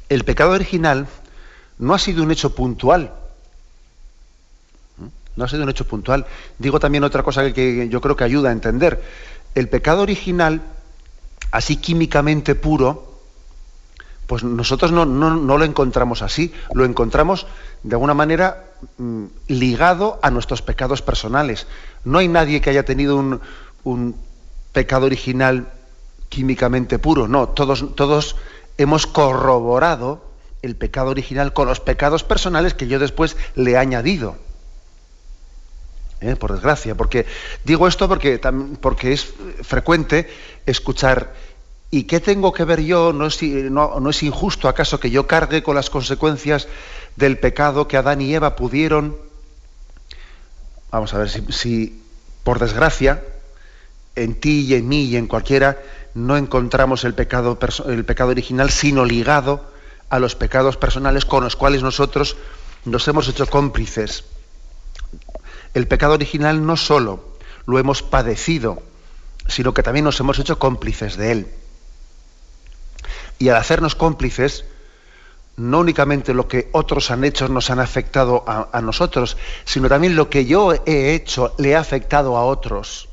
el 0.10 0.24
pecado 0.26 0.52
original 0.52 1.08
no 1.78 1.94
ha 1.94 2.00
sido 2.00 2.24
un 2.24 2.32
hecho 2.32 2.54
puntual. 2.54 3.14
No 5.36 5.46
ha 5.46 5.48
sido 5.48 5.64
un 5.64 5.70
hecho 5.70 5.88
puntual. 5.88 6.26
Digo 6.60 6.80
también 6.80 7.04
otra 7.04 7.24
cosa 7.24 7.52
que 7.54 7.88
yo 7.90 8.02
creo 8.02 8.16
que 8.16 8.24
ayuda 8.24 8.50
a 8.50 8.54
entender. 8.54 9.02
El 9.56 9.70
pecado 9.70 10.02
original, 10.02 10.62
así 11.52 11.78
químicamente 11.78 12.56
puro, 12.56 13.12
pues 14.32 14.46
nosotros 14.46 14.94
no, 14.94 15.06
lo 15.06 15.64
encontramos 15.66 16.22
así, 16.22 16.54
lo 16.74 16.86
encontramos 16.86 17.48
de 17.84 17.96
alguna 17.96 18.14
manera 18.14 18.72
mm, 18.98 19.26
ligado 19.48 20.20
a 20.22 20.32
nuestros 20.32 20.62
pecados 20.62 21.02
personales. 21.02 21.68
No 22.06 22.20
hay 22.20 22.30
nadie 22.30 22.62
que 22.62 22.70
haya 22.70 22.86
tenido 22.86 23.18
un, 23.84 24.16
pecado 24.72 25.08
original 25.08 25.68
químicamente 26.30 26.98
puro, 26.98 27.28
no, 27.28 27.50
todos, 27.50 27.94
todos 27.96 28.38
hemos 28.78 29.06
corroborado 29.06 30.24
el 30.62 30.78
pecado 30.78 31.10
original 31.10 31.52
con 31.52 31.68
los 31.68 31.82
pecados 31.82 32.24
personales 32.24 32.74
que 32.74 32.88
yo 32.88 33.00
después 33.00 33.36
le 33.56 33.72
he 33.72 33.78
añadido. 33.78 34.38
¿Eh? 36.22 36.36
Por 36.36 36.54
desgracia, 36.54 36.96
porque 36.96 37.26
digo 37.64 37.88
esto 37.88 38.08
porque, 38.08 38.40
porque 38.80 39.14
es 39.14 39.34
frecuente 39.64 40.30
escuchar 40.68 41.34
¿Y 41.94 42.06
qué 42.06 42.22
tengo 42.22 42.54
que 42.54 42.64
ver 42.64 42.82
yo? 42.82 43.12
¿No 43.12 43.28
es, 43.28 44.24
injusto 44.24 44.70
acaso 44.70 45.02
que 45.02 45.12
yo 45.12 45.28
cargue 45.28 45.62
con 45.62 45.76
las 45.76 45.90
consecuencias 45.90 46.70
del 47.18 47.38
pecado 47.38 47.90
que 47.90 47.98
Adán 47.98 48.22
y 48.22 48.34
Eva 48.34 48.56
pudieron? 48.56 49.18
Vamos 50.90 51.14
a 51.14 51.18
ver, 51.18 51.30
si, 51.30 52.02
por 52.46 52.60
desgracia, 52.60 53.22
en 54.16 54.40
ti 54.40 54.62
y 54.62 54.76
en 54.76 54.88
mí 54.88 55.04
y 55.04 55.18
en 55.18 55.28
cualquiera 55.28 55.82
no 56.14 56.38
encontramos 56.38 57.04
el 57.04 57.14
pecado, 57.14 57.60
el 57.88 58.06
pecado 58.06 58.32
original, 58.32 58.70
sino 58.70 59.04
ligado 59.04 59.70
a 60.10 60.20
los 60.20 60.36
pecados 60.36 60.78
personales 60.78 61.26
con 61.26 61.44
los 61.44 61.58
cuales 61.58 61.84
nosotros 61.84 62.38
nos 62.86 63.06
hemos 63.10 63.28
hecho 63.28 63.48
cómplices. 63.48 64.24
El 65.74 65.88
pecado 65.88 66.14
original 66.14 66.66
no 66.66 66.76
solo 66.76 67.24
lo 67.66 67.80
hemos 67.80 68.04
padecido, 68.04 68.82
sino 69.48 69.74
que 69.74 69.84
también 69.84 70.06
nos 70.06 70.20
hemos 70.20 70.40
hecho 70.40 70.60
cómplices 70.60 71.18
de 71.18 71.32
él. 71.32 71.48
Y 73.40 73.50
al 73.50 73.58
hacernos 73.58 73.96
cómplices, 73.96 74.66
no 75.58 75.80
únicamente 75.80 76.34
lo 76.34 76.48
que 76.48 76.70
otros 76.72 77.12
han 77.12 77.24
hecho 77.24 77.48
nos 77.48 77.70
han 77.70 77.80
afectado 77.80 78.44
a, 78.48 78.82
nosotros, 78.82 79.38
sino 79.66 79.90
también 79.90 80.16
lo 80.16 80.30
que 80.30 80.46
yo 80.46 80.74
he 80.86 81.14
hecho 81.14 81.54
le 81.58 81.76
ha 81.76 81.80
afectado 81.80 82.38
a 82.38 82.46
otros, 82.46 83.10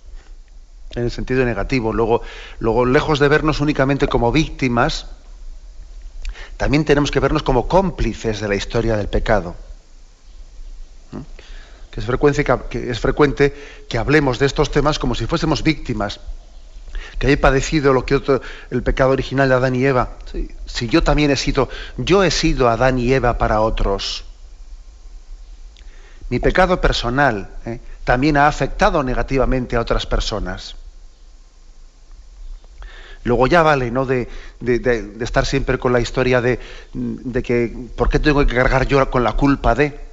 en 0.94 1.04
el 1.04 1.10
sentido 1.10 1.44
negativo. 1.44 1.92
Luego, 1.92 2.22
luego, 2.58 2.86
lejos 2.86 3.18
de 3.18 3.28
vernos 3.28 3.60
únicamente 3.60 4.08
como 4.08 4.32
víctimas, 4.32 5.06
también 6.56 6.84
tenemos 6.84 7.10
que 7.10 7.20
vernos 7.20 7.42
como 7.42 7.68
cómplices 7.68 8.40
de 8.40 8.48
la 8.48 8.54
historia 8.54 8.96
del 8.96 9.08
pecado. 9.08 9.54
Que 11.98 12.02
es, 12.02 12.06
frecuente, 12.06 12.44
que 12.44 12.90
es 12.90 13.00
frecuente 13.00 13.52
que 13.88 13.98
hablemos 13.98 14.38
de 14.38 14.46
estos 14.46 14.70
temas 14.70 15.00
como 15.00 15.16
si 15.16 15.26
fuésemos 15.26 15.64
víctimas 15.64 16.20
que 17.18 17.32
he 17.32 17.36
padecido 17.36 17.92
lo 17.92 18.06
que 18.06 18.22
el 18.70 18.82
pecado 18.84 19.10
original 19.10 19.48
de 19.48 19.54
Adán 19.56 19.74
y 19.74 19.84
Eva. 19.84 20.10
Si 20.64 20.88
yo 20.88 21.02
también 21.02 21.32
he 21.32 21.36
sido, 21.36 21.68
yo 21.96 22.22
he 22.22 22.30
sido 22.30 22.68
Adán 22.68 23.00
y 23.00 23.12
Eva 23.12 23.36
para 23.36 23.62
otros. 23.62 24.24
Mi 26.28 26.38
pecado 26.38 26.80
personal 26.80 27.50
¿eh? 27.66 27.80
también 28.04 28.36
ha 28.36 28.46
afectado 28.46 29.02
negativamente 29.02 29.74
a 29.74 29.80
otras 29.80 30.06
personas. 30.06 30.76
Luego 33.24 33.48
ya 33.48 33.64
vale, 33.64 33.90
¿no? 33.90 34.06
De, 34.06 34.28
estar 35.18 35.44
siempre 35.44 35.80
con 35.80 35.92
la 35.92 35.98
historia 35.98 36.40
de, 36.40 36.60
de, 36.92 37.42
que, 37.42 37.74
¿por 37.96 38.08
qué 38.08 38.20
tengo 38.20 38.46
que 38.46 38.54
cargar 38.54 38.86
yo 38.86 39.10
con 39.10 39.24
la 39.24 39.32
culpa 39.32 39.74
de? 39.74 40.07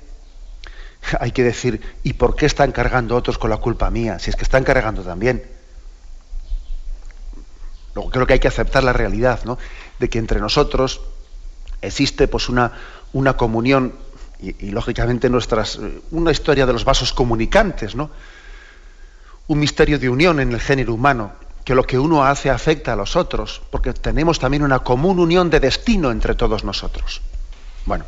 Hay 1.20 1.32
que 1.32 1.44
decir, 1.44 1.82
¿y 2.04 2.14
por 2.14 2.36
qué 2.36 2.46
están 2.46 2.72
cargando 2.72 3.16
otros 3.16 3.38
con 3.38 3.50
la 3.50 3.58
culpa 3.58 3.90
mía? 3.90 4.20
Si 4.20 4.30
es 4.30 4.36
que 4.36 4.44
están 4.44 4.64
cargando 4.64 5.02
también. 5.04 5.44
Luego 7.94 8.10
creo 8.10 8.28
que 8.28 8.34
hay 8.34 8.40
que 8.40 8.50
aceptar 8.50 8.84
la 8.84 8.92
realidad, 8.92 9.46
¿no? 9.46 9.58
De 10.00 10.10
que 10.10 10.20
entre 10.20 10.42
nosotros 10.42 11.00
existe 11.82 12.28
pues 12.28 12.50
una, 12.50 12.74
una 13.14 13.38
comunión 13.38 13.94
y, 14.42 14.72
lógicamente 14.72 15.30
nuestras 15.30 15.80
una 16.12 16.32
historia 16.32 16.66
de 16.66 16.74
los 16.74 16.84
vasos 16.84 17.14
comunicantes, 17.14 17.96
¿no? 17.96 18.10
Un 19.48 19.60
misterio 19.60 19.98
de 19.98 20.10
unión 20.10 20.42
en 20.42 20.52
el 20.52 20.60
género 20.60 20.94
humano 20.94 21.32
que 21.64 21.74
lo 21.74 21.84
que 21.84 21.98
uno 21.98 22.26
hace 22.26 22.50
afecta 22.50 22.94
a 22.94 22.96
los 22.96 23.16
otros, 23.16 23.62
porque 23.72 23.94
tenemos 23.94 24.40
también 24.40 24.62
una 24.62 24.80
común 24.80 25.20
unión 25.20 25.50
de 25.50 25.60
destino 25.60 26.12
entre 26.12 26.36
todos 26.36 26.64
nosotros. 26.64 27.22
Bueno, 27.86 28.06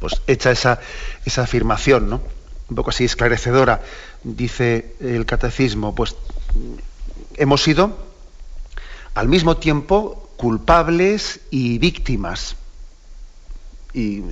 pues 0.00 0.22
hecha 0.26 0.50
esa, 0.50 0.80
esa 1.24 1.42
afirmación, 1.42 2.10
¿no? 2.10 2.20
Un 2.68 2.76
poco 2.76 2.90
así 2.90 3.04
esclarecedora, 3.04 3.82
dice 4.22 4.94
el 5.00 5.26
catecismo, 5.26 5.94
pues 5.94 6.16
hemos 7.36 7.62
sido 7.62 7.96
al 9.14 9.28
mismo 9.28 9.56
tiempo 9.56 10.30
culpables 10.36 11.40
y 11.50 11.78
víctimas. 11.78 12.56
Y, 13.92 14.22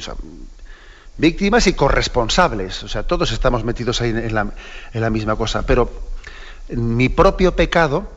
víctimas 1.17 1.67
y 1.67 1.73
corresponsables. 1.75 2.83
O 2.85 2.89
sea, 2.89 3.03
todos 3.03 3.33
estamos 3.33 3.65
metidos 3.65 4.01
ahí 4.01 4.11
en 4.11 4.35
la, 4.35 4.53
en 4.93 5.01
la 5.01 5.11
misma 5.11 5.37
cosa. 5.37 5.67
Pero 5.67 5.91
mi 6.69 7.09
propio 7.09 7.57
pecado 7.57 8.09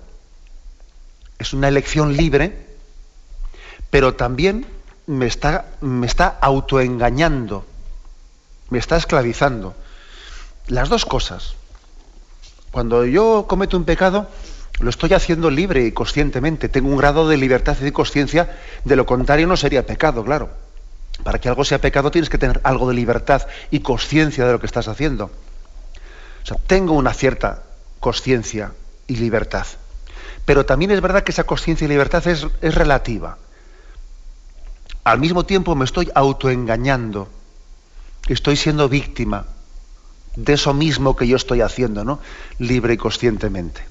es 1.39 1.53
una 1.53 1.67
elección 1.67 2.15
libre, 2.15 2.67
pero 3.89 4.13
también 4.13 4.65
me 5.11 5.25
está, 5.25 5.65
me 5.81 6.07
está 6.07 6.37
autoengañando, 6.39 7.65
me 8.69 8.79
está 8.79 8.95
esclavizando. 8.95 9.75
Las 10.67 10.87
dos 10.87 11.05
cosas. 11.05 11.55
Cuando 12.71 13.05
yo 13.05 13.45
cometo 13.45 13.75
un 13.75 13.83
pecado, 13.83 14.29
lo 14.79 14.89
estoy 14.89 15.13
haciendo 15.13 15.49
libre 15.49 15.85
y 15.85 15.91
conscientemente. 15.91 16.69
Tengo 16.69 16.87
un 16.87 16.95
grado 16.95 17.27
de 17.27 17.35
libertad 17.35 17.75
y 17.81 17.83
de 17.83 17.91
conciencia, 17.91 18.57
de 18.85 18.95
lo 18.95 19.05
contrario 19.05 19.47
no 19.47 19.57
sería 19.57 19.85
pecado, 19.85 20.23
claro. 20.23 20.49
Para 21.25 21.39
que 21.39 21.49
algo 21.49 21.65
sea 21.65 21.81
pecado 21.81 22.09
tienes 22.09 22.29
que 22.29 22.37
tener 22.37 22.61
algo 22.63 22.87
de 22.87 22.95
libertad 22.95 23.45
y 23.69 23.81
conciencia 23.81 24.45
de 24.45 24.53
lo 24.53 24.61
que 24.61 24.65
estás 24.65 24.87
haciendo. 24.87 25.25
O 25.25 26.45
sea, 26.45 26.55
tengo 26.67 26.93
una 26.93 27.13
cierta 27.13 27.63
conciencia 27.99 28.71
y 29.07 29.17
libertad. 29.17 29.67
Pero 30.45 30.65
también 30.65 30.91
es 30.91 31.01
verdad 31.01 31.23
que 31.23 31.33
esa 31.33 31.43
conciencia 31.43 31.83
y 31.83 31.89
libertad 31.89 32.25
es, 32.27 32.47
es, 32.61 32.75
relativa. 32.75 33.37
Al 35.03 35.19
mismo 35.19 35.45
tiempo 35.45 35.75
me 35.75 35.85
estoy 35.85 36.11
autoengañando. 36.13 37.27
Estoy 38.27 38.55
siendo 38.55 38.87
víctima 38.87 39.45
de 40.35 40.53
eso 40.53 40.73
mismo 40.73 41.15
que 41.15 41.27
yo 41.27 41.35
estoy 41.35 41.61
haciendo, 41.61 42.03
¿no? 42.03 42.19
Libre 42.59 42.93
y 42.93 42.97
conscientemente. 42.97 43.83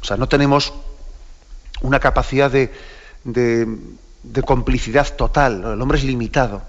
O 0.00 0.04
sea, 0.04 0.16
no 0.16 0.28
tenemos 0.28 0.72
una 1.82 2.00
capacidad 2.00 2.50
de, 2.50 2.72
de, 3.24 4.42
complicidad 4.42 5.14
total. 5.14 5.64
El 5.64 5.80
hombre 5.80 5.98
es 5.98 6.04
limitado. 6.04 6.62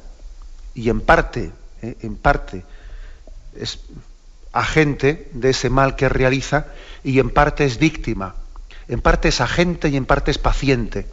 Y 0.76 0.90
en 0.90 1.02
parte, 1.02 1.52
¿eh? 1.82 1.98
en 2.02 2.16
parte, 2.16 2.64
es 3.56 3.80
agente 4.54 5.30
de 5.34 5.50
ese 5.52 5.70
mal 5.70 5.96
que 5.96 6.10
realiza 6.10 6.68
y 7.04 7.20
en 7.20 7.30
parte 7.30 7.66
es 7.66 7.80
víctima. 7.80 8.36
En 8.88 9.02
parte 9.02 9.30
es 9.30 9.42
agente 9.42 9.90
y 9.90 9.98
en 9.98 10.06
parte 10.06 10.32
es 10.32 10.38
paciente. 10.38 11.08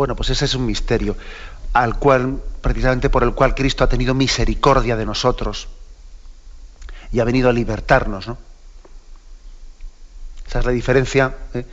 Bueno, 0.00 0.16
pues 0.16 0.30
ese 0.30 0.46
es 0.46 0.54
un 0.54 0.64
misterio 0.64 1.14
al 1.74 1.98
cual, 1.98 2.40
precisamente 2.62 3.10
por 3.10 3.22
el 3.22 3.34
cual 3.34 3.54
Cristo 3.54 3.84
ha 3.84 3.88
tenido 3.90 4.14
misericordia 4.14 4.96
de 4.96 5.04
nosotros 5.04 5.68
y 7.12 7.20
ha 7.20 7.24
venido 7.24 7.50
a 7.50 7.52
libertarnos, 7.52 8.26
¿no? 8.26 8.38
Esa 10.48 10.60
es 10.60 10.64
la 10.64 10.72
diferencia, 10.72 11.36
¿eh? 11.52 11.66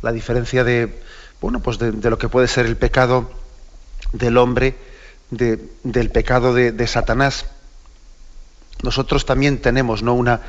la 0.00 0.12
diferencia 0.12 0.64
de, 0.64 1.02
bueno, 1.42 1.60
pues 1.60 1.78
de, 1.78 1.92
lo 1.92 2.16
que 2.16 2.30
puede 2.30 2.48
ser 2.48 2.64
el 2.64 2.78
pecado 2.78 3.30
del 4.14 4.38
hombre, 4.38 4.78
de, 5.30 5.62
del 5.84 6.10
pecado 6.10 6.54
de, 6.54 6.86
Satanás 6.86 7.44
nosotros 8.82 9.26
también 9.26 9.60
tenemos 9.60 10.02
¿no? 10.02 10.14
una, 10.14 10.40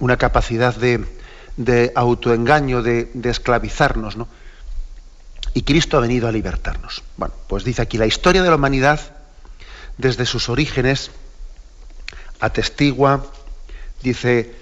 una 0.00 0.18
capacidad 0.18 0.74
de, 0.76 1.92
autoengaño, 1.94 2.82
de, 2.82 3.10
de 3.14 3.30
esclavizarnos, 3.30 4.18
¿no? 4.18 4.28
Y 5.54 5.62
Cristo 5.62 5.96
ha 5.96 6.00
venido 6.00 6.28
a 6.28 6.32
libertarnos. 6.32 7.02
Bueno, 7.16 7.34
pues 7.48 7.64
dice 7.64 7.82
aquí, 7.82 7.96
la 7.96 8.06
historia 8.06 8.42
de 8.42 8.50
la 8.50 8.56
humanidad, 8.56 9.00
desde 9.96 10.26
sus 10.26 10.48
orígenes, 10.48 11.12
atestigua, 12.40 13.24
dice, 14.02 14.54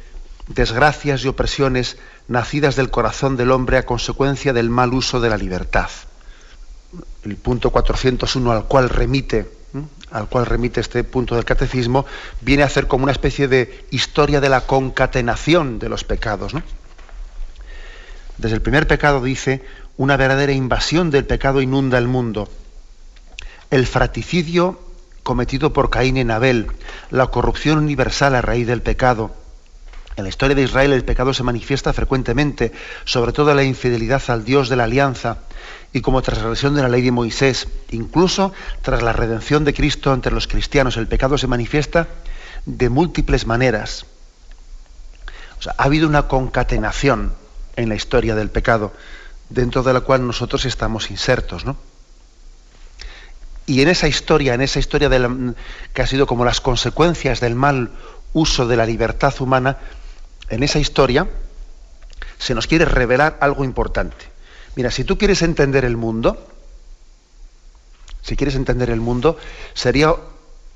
desgracias 0.48 1.24
y 1.24 1.28
opresiones 1.28 1.96
nacidas 2.28 2.76
del 2.76 2.90
corazón 2.90 3.36
del 3.36 3.50
hombre 3.50 3.78
a 3.78 3.86
consecuencia 3.86 4.52
del 4.52 4.70
mal 4.70 4.92
uso 4.92 5.20
de 5.20 5.30
la 5.30 5.38
libertad. 5.38 5.88
El 7.24 7.36
punto 7.36 7.70
401 7.70 8.52
al 8.52 8.64
cual 8.66 8.88
remite 8.90 9.62
al 10.10 10.28
cual 10.28 10.46
remite 10.46 10.80
este 10.80 11.04
punto 11.04 11.34
del 11.34 11.44
catecismo, 11.44 12.04
viene 12.40 12.62
a 12.62 12.68
ser 12.68 12.86
como 12.86 13.04
una 13.04 13.12
especie 13.12 13.48
de 13.48 13.86
historia 13.90 14.40
de 14.40 14.50
la 14.50 14.66
concatenación 14.66 15.78
de 15.78 15.88
los 15.88 16.04
pecados. 16.04 16.52
Desde 18.36 18.54
el 18.54 18.62
primer 18.62 18.86
pecado 18.86 19.22
dice, 19.22 19.64
una 20.02 20.16
verdadera 20.16 20.50
invasión 20.50 21.12
del 21.12 21.26
pecado 21.26 21.60
inunda 21.60 21.96
el 21.96 22.08
mundo. 22.08 22.48
El 23.70 23.86
fratricidio 23.86 24.80
cometido 25.22 25.72
por 25.72 25.90
Caín 25.90 26.16
en 26.16 26.32
Abel, 26.32 26.66
la 27.10 27.28
corrupción 27.28 27.78
universal 27.78 28.34
a 28.34 28.42
raíz 28.42 28.66
del 28.66 28.82
pecado. 28.82 29.30
En 30.16 30.24
la 30.24 30.28
historia 30.28 30.56
de 30.56 30.64
Israel 30.64 30.92
el 30.92 31.04
pecado 31.04 31.32
se 31.32 31.44
manifiesta 31.44 31.92
frecuentemente, 31.92 32.72
sobre 33.04 33.32
todo 33.32 33.54
la 33.54 33.62
infidelidad 33.62 34.20
al 34.26 34.44
Dios 34.44 34.68
de 34.68 34.74
la 34.74 34.84
alianza, 34.84 35.38
y 35.92 36.00
como 36.00 36.20
transgresión 36.20 36.74
de 36.74 36.82
la 36.82 36.88
ley 36.88 37.02
de 37.02 37.12
Moisés. 37.12 37.68
Incluso 37.92 38.52
tras 38.82 39.04
la 39.04 39.12
redención 39.12 39.64
de 39.64 39.72
Cristo 39.72 40.12
entre 40.12 40.32
los 40.32 40.48
cristianos, 40.48 40.96
el 40.96 41.06
pecado 41.06 41.38
se 41.38 41.46
manifiesta 41.46 42.08
de 42.66 42.88
múltiples 42.88 43.46
maneras. 43.46 44.04
Ha 45.78 45.84
habido 45.84 46.08
una 46.08 46.26
concatenación 46.26 47.34
en 47.76 47.88
la 47.88 47.94
historia 47.94 48.34
del 48.34 48.50
pecado, 48.50 48.92
dentro 49.52 49.82
de 49.82 49.92
la 49.92 50.00
cual 50.00 50.26
nosotros 50.26 50.64
estamos 50.64 51.10
insertos, 51.10 51.64
¿no? 51.64 51.76
Y 53.66 53.80
en 53.80 53.88
esa 53.88 54.08
historia, 54.08 54.54
en 54.54 54.60
esa 54.60 54.80
historia 54.80 55.08
que 55.92 56.02
ha 56.02 56.06
sido 56.06 56.26
como 56.26 56.44
las 56.44 56.60
consecuencias 56.60 57.40
del 57.40 57.54
mal 57.54 57.90
uso 58.32 58.66
de 58.66 58.76
la 58.76 58.86
libertad 58.86 59.34
humana, 59.40 59.78
en 60.48 60.62
esa 60.62 60.78
historia 60.78 61.28
se 62.38 62.54
nos 62.54 62.66
quiere 62.66 62.84
revelar 62.84 63.38
algo 63.40 63.64
importante. 63.64 64.26
Mira, 64.74 64.90
si 64.90 65.04
tú 65.04 65.16
quieres 65.16 65.42
entender 65.42 65.84
el 65.84 65.96
mundo, 65.96 66.44
si 68.22 68.36
quieres 68.36 68.56
entender 68.56 68.90
el 68.90 69.00
mundo, 69.00 69.36
sería 69.74 70.14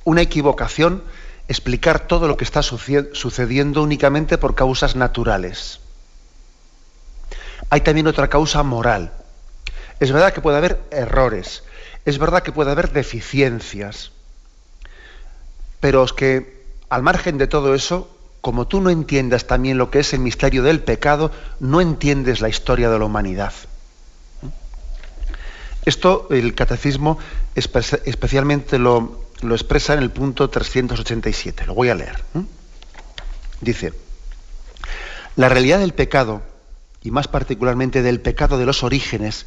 una 0.05 0.23
equivocación 0.23 1.03
explicar 1.49 2.07
todo 2.07 2.29
lo 2.29 2.37
que 2.37 2.45
está 2.45 2.63
sucediendo 2.63 3.83
únicamente 3.83 4.39
por 4.39 4.55
causas 4.55 4.97
naturales. 4.97 5.81
Hay 7.71 7.81
también 7.81 8.07
otra 8.07 8.29
causa 8.29 8.63
moral. 8.63 9.13
Es 9.99 10.13
verdad 10.13 10.33
que 10.33 10.41
puede 10.41 10.59
haber 10.59 10.81
errores, 10.91 11.65
es 12.05 12.19
verdad 12.19 12.43
que 12.43 12.53
puede 12.53 12.71
haber 12.71 12.93
deficiencias, 12.93 14.13
pero 15.81 16.05
es 16.05 16.13
que 16.13 16.65
al 16.89 17.03
margen 17.03 17.39
de 17.39 17.47
todo 17.47 17.75
eso, 17.75 18.11
como 18.41 18.67
tú 18.67 18.81
no 18.81 18.91
entiendas 18.91 19.47
también 19.47 19.79
lo 19.79 19.91
que 19.91 20.01
es 20.01 20.13
el 20.13 20.21
misterio 20.21 20.63
del 20.63 20.81
pecado, 20.81 21.33
no 21.59 21.81
entiendes 21.81 22.41
la 22.41 22.49
historia 22.49 22.91
de 22.91 22.99
la 22.99 23.05
humanidad. 23.05 23.53
Esto 25.85 26.27
el 26.31 26.55
catecismo 26.55 27.19
especialmente 27.55 28.79
lo, 28.79 29.21
expresa 29.43 29.95
en 29.95 30.01
el 30.01 30.11
punto 30.11 30.51
387. 30.51 31.67
Lo 31.67 31.75
voy 31.75 31.89
a 31.89 31.95
leer. 31.95 32.23
Dice, 33.61 33.93
la 35.37 35.49
realidad 35.49 35.79
del 35.79 35.95
pecado, 35.95 36.43
y 37.07 37.13
más 37.13 37.29
particularmente 37.29 38.03
del 38.03 38.21
pecado 38.21 38.59
de 38.59 38.67
los 38.67 38.83
orígenes, 38.83 39.47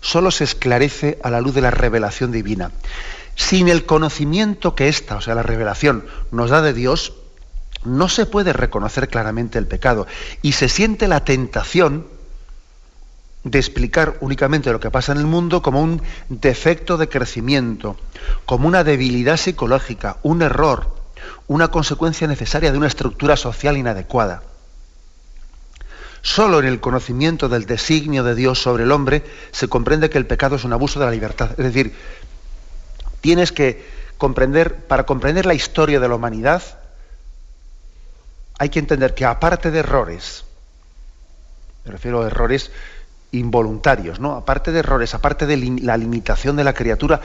solo 0.00 0.32
se 0.32 0.42
esclarece 0.42 1.18
a 1.22 1.30
la 1.30 1.40
luz 1.40 1.54
de 1.54 1.60
la 1.60 1.70
revelación 1.70 2.32
divina. 2.32 2.72
Sin 3.36 3.68
el 3.68 3.86
conocimiento 3.86 4.74
que 4.74 4.88
ésta, 4.88 5.16
o 5.16 5.20
sea, 5.20 5.36
la 5.36 5.44
revelación, 5.44 6.04
nos 6.32 6.50
da 6.50 6.60
de 6.60 6.72
Dios, 6.72 7.12
no 7.84 8.08
se 8.08 8.26
puede 8.26 8.52
reconocer 8.52 9.08
claramente 9.08 9.58
el 9.58 9.68
pecado. 9.68 10.08
Y 10.42 10.52
se 10.52 10.68
siente 10.68 11.06
la 11.06 11.24
tentación 11.24 12.08
de 13.44 13.60
explicar 13.60 14.16
únicamente 14.20 14.72
lo 14.72 14.80
que 14.80 14.90
pasa 14.90 15.12
en 15.12 15.18
el 15.18 15.26
mundo 15.26 15.62
como 15.62 15.80
un 15.80 16.02
defecto 16.28 16.96
de 16.96 17.08
crecimiento, 17.08 17.96
como 18.44 18.66
una 18.66 18.82
debilidad 18.82 19.36
psicológica, 19.36 20.16
un 20.24 20.42
error, 20.42 20.96
una 21.46 21.68
consecuencia 21.68 22.26
necesaria 22.26 22.72
de 22.72 22.78
una 22.78 22.88
estructura 22.88 23.36
social 23.36 23.76
inadecuada. 23.76 24.42
Solo 26.22 26.58
en 26.58 26.66
el 26.66 26.80
conocimiento 26.80 27.48
del 27.48 27.66
designio 27.66 28.24
de 28.24 28.34
Dios 28.34 28.60
sobre 28.60 28.84
el 28.84 28.92
hombre 28.92 29.24
se 29.52 29.68
comprende 29.68 30.10
que 30.10 30.18
el 30.18 30.26
pecado 30.26 30.56
es 30.56 30.64
un 30.64 30.72
abuso 30.72 30.98
de 30.98 31.06
la 31.06 31.12
libertad. 31.12 31.50
Es 31.52 31.64
decir, 31.64 31.94
tienes 33.20 33.52
que 33.52 33.84
comprender, 34.18 34.74
para 34.86 35.06
comprender 35.06 35.46
la 35.46 35.54
historia 35.54 36.00
de 36.00 36.08
la 36.08 36.14
humanidad, 36.16 36.62
hay 38.58 38.68
que 38.68 38.80
entender 38.80 39.14
que 39.14 39.24
aparte 39.24 39.70
de 39.70 39.78
errores, 39.78 40.44
me 41.84 41.92
refiero 41.92 42.22
a 42.22 42.26
errores 42.26 42.72
involuntarios, 43.30 44.18
¿no? 44.18 44.34
Aparte 44.34 44.72
de 44.72 44.80
errores, 44.80 45.14
aparte 45.14 45.46
de 45.46 45.56
la 45.82 45.96
limitación 45.96 46.56
de 46.56 46.64
la 46.64 46.74
criatura, 46.74 47.20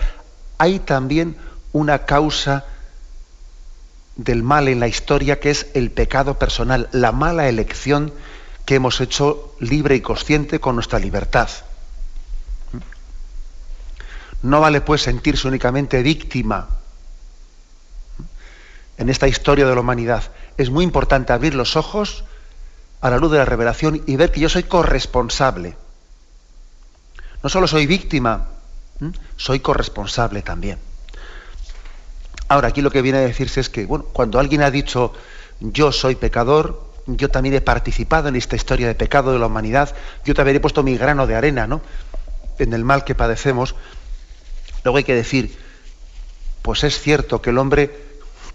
hay 0.58 0.80
también 0.80 1.36
una 1.72 2.06
causa 2.06 2.66
del 4.16 4.44
mal 4.44 4.68
en 4.68 4.80
la 4.80 4.88
historia 4.88 5.40
que 5.40 5.50
es 5.50 5.68
el 5.74 5.90
pecado 5.90 6.38
personal, 6.38 6.88
la 6.92 7.12
mala 7.12 7.50
elección 7.50 8.14
que 8.66 8.76
hemos 8.76 9.02
hecho 9.02 9.56
libre 9.60 9.96
y 9.96 10.02
consciente 10.02 10.60
con 10.60 10.76
nuestra 10.76 11.00
libertad. 11.00 11.50
No 14.42 14.60
vale 14.60 14.82
pues 14.82 15.02
sentirse 15.02 15.48
únicamente 15.48 16.02
víctima 16.04 16.68
en 18.98 19.10
esta 19.10 19.28
historia 19.28 19.66
de 19.66 19.74
la 19.74 19.82
humanidad. 19.82 20.24
Es 20.58 20.70
muy 20.70 20.84
importante 20.84 21.34
abrir 21.34 21.56
los 21.56 21.76
ojos 21.76 22.24
a 23.02 23.10
la 23.10 23.18
luz 23.18 23.32
de 23.32 23.38
la 23.38 23.46
revelación 23.46 24.04
y 24.06 24.16
ver 24.16 24.32
que 24.32 24.40
yo 24.40 24.50
soy 24.50 24.64
corresponsable. 24.64 25.76
No 27.42 27.50
solo 27.50 27.68
soy 27.68 27.86
víctima, 27.86 28.48
soy 29.36 29.60
corresponsable 29.60 30.42
también. 30.42 30.80
Ahora, 32.48 32.70
aquí 32.70 32.82
lo 32.82 32.92
que 32.92 33.02
viene 33.02 33.18
a 33.18 33.22
decirse 33.22 33.60
es 33.60 33.70
que, 33.70 33.86
bueno, 33.86 34.06
cuando 34.06 34.40
alguien 34.40 34.62
ha 34.62 34.72
dicho 34.72 35.14
yo 35.60 35.92
soy 35.92 36.16
pecador, 36.16 36.93
yo 37.08 37.30
también 37.30 37.56
he 37.56 37.62
participado 37.62 38.30
en 38.30 38.36
esta 38.36 38.56
historia 38.56 38.88
de 38.88 38.96
pecado 38.96 39.34
de 39.34 39.40
la 39.40 39.48
humanidad, 39.48 39.94
yo 40.26 40.34
también 40.34 40.58
he 40.58 40.60
puesto 40.60 40.84
mi 40.84 40.98
grano 40.98 41.28
de 41.28 41.36
arena, 41.36 41.68
¿no? 41.68 41.82
En 42.60 42.74
el 42.74 42.84
mal 42.84 43.04
que 43.04 43.16
padecemos. 43.16 43.76
Luego 44.84 44.98
hay 44.98 45.04
que 45.04 45.16
decir, 45.16 45.58
pues 46.62 46.84
es 46.84 47.00
cierto 47.00 47.42
que 47.42 47.50
el 47.50 47.58
hombre, 47.58 47.92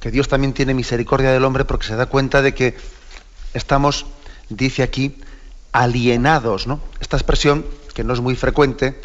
que 0.01 0.11
Dios 0.11 0.29
también 0.29 0.53
tiene 0.53 0.75
misericordia 0.75 1.31
del 1.31 1.45
hombre 1.45 1.65
porque 1.65 1.87
se 1.87 1.97
da 1.97 2.07
cuenta 2.07 2.43
de 2.43 2.55
que 2.55 2.77
estamos, 3.55 4.07
dice 4.49 4.83
aquí, 4.83 5.21
alienados, 5.73 6.67
¿no? 6.67 6.81
Esta 7.01 7.17
expresión, 7.17 7.67
que 7.95 8.05
no 8.05 8.15
es 8.15 8.21
muy 8.21 8.35
frecuente, 8.35 9.01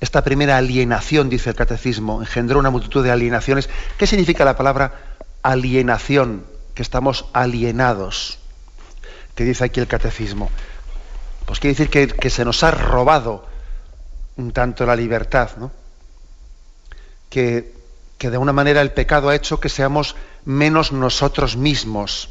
esta 0.00 0.24
primera 0.24 0.56
alienación, 0.56 1.28
dice 1.28 1.50
el 1.50 1.56
catecismo, 1.56 2.22
engendró 2.22 2.58
una 2.58 2.70
multitud 2.70 3.04
de 3.04 3.12
alienaciones. 3.12 3.68
¿Qué 3.98 4.06
significa 4.06 4.44
la 4.44 4.56
palabra 4.56 5.16
alienación? 5.42 6.44
Que 6.74 6.82
estamos 6.82 7.26
alienados, 7.32 8.38
que 9.34 9.44
dice 9.44 9.64
aquí 9.64 9.80
el 9.80 9.86
catecismo. 9.88 10.50
Pues 11.46 11.60
quiere 11.60 11.74
decir 11.74 11.90
que, 11.90 12.08
que 12.08 12.30
se 12.30 12.44
nos 12.44 12.62
ha 12.62 12.70
robado 12.70 13.44
un 14.36 14.52
tanto 14.52 14.86
la 14.86 14.96
libertad, 14.96 15.50
¿no? 15.58 15.70
Que, 17.28 17.74
que 18.18 18.30
de 18.30 18.38
una 18.38 18.52
manera 18.52 18.80
el 18.80 18.92
pecado 18.92 19.28
ha 19.28 19.34
hecho 19.34 19.60
que 19.60 19.68
seamos 19.68 20.16
menos 20.44 20.92
nosotros 20.92 21.56
mismos. 21.56 22.30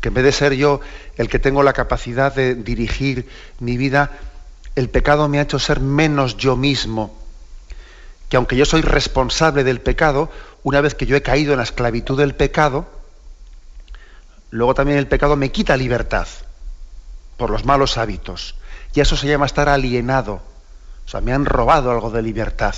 Que 0.00 0.08
en 0.08 0.14
vez 0.14 0.24
de 0.24 0.32
ser 0.32 0.54
yo 0.54 0.80
el 1.16 1.28
que 1.28 1.38
tengo 1.38 1.62
la 1.62 1.72
capacidad 1.72 2.34
de 2.34 2.54
dirigir 2.54 3.28
mi 3.58 3.76
vida, 3.76 4.10
el 4.76 4.88
pecado 4.88 5.28
me 5.28 5.38
ha 5.38 5.42
hecho 5.42 5.58
ser 5.58 5.80
menos 5.80 6.36
yo 6.36 6.56
mismo. 6.56 7.16
Que 8.28 8.36
aunque 8.36 8.56
yo 8.56 8.64
soy 8.64 8.82
responsable 8.82 9.64
del 9.64 9.80
pecado, 9.80 10.30
una 10.62 10.80
vez 10.80 10.94
que 10.94 11.06
yo 11.06 11.16
he 11.16 11.22
caído 11.22 11.52
en 11.52 11.58
la 11.58 11.64
esclavitud 11.64 12.18
del 12.18 12.34
pecado, 12.34 12.86
luego 14.50 14.74
también 14.74 14.98
el 14.98 15.06
pecado 15.06 15.36
me 15.36 15.50
quita 15.50 15.76
libertad 15.76 16.26
por 17.36 17.50
los 17.50 17.64
malos 17.64 17.96
hábitos. 17.96 18.56
Y 18.94 19.00
eso 19.00 19.16
se 19.16 19.26
llama 19.26 19.46
estar 19.46 19.68
alienado. 19.68 20.42
O 21.06 21.08
sea, 21.08 21.20
me 21.20 21.32
han 21.32 21.46
robado 21.46 21.90
algo 21.90 22.10
de 22.10 22.22
libertad. 22.22 22.74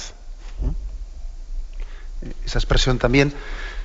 ¿Mm? 0.60 2.26
Esa 2.46 2.58
expresión 2.58 2.98
también, 2.98 3.32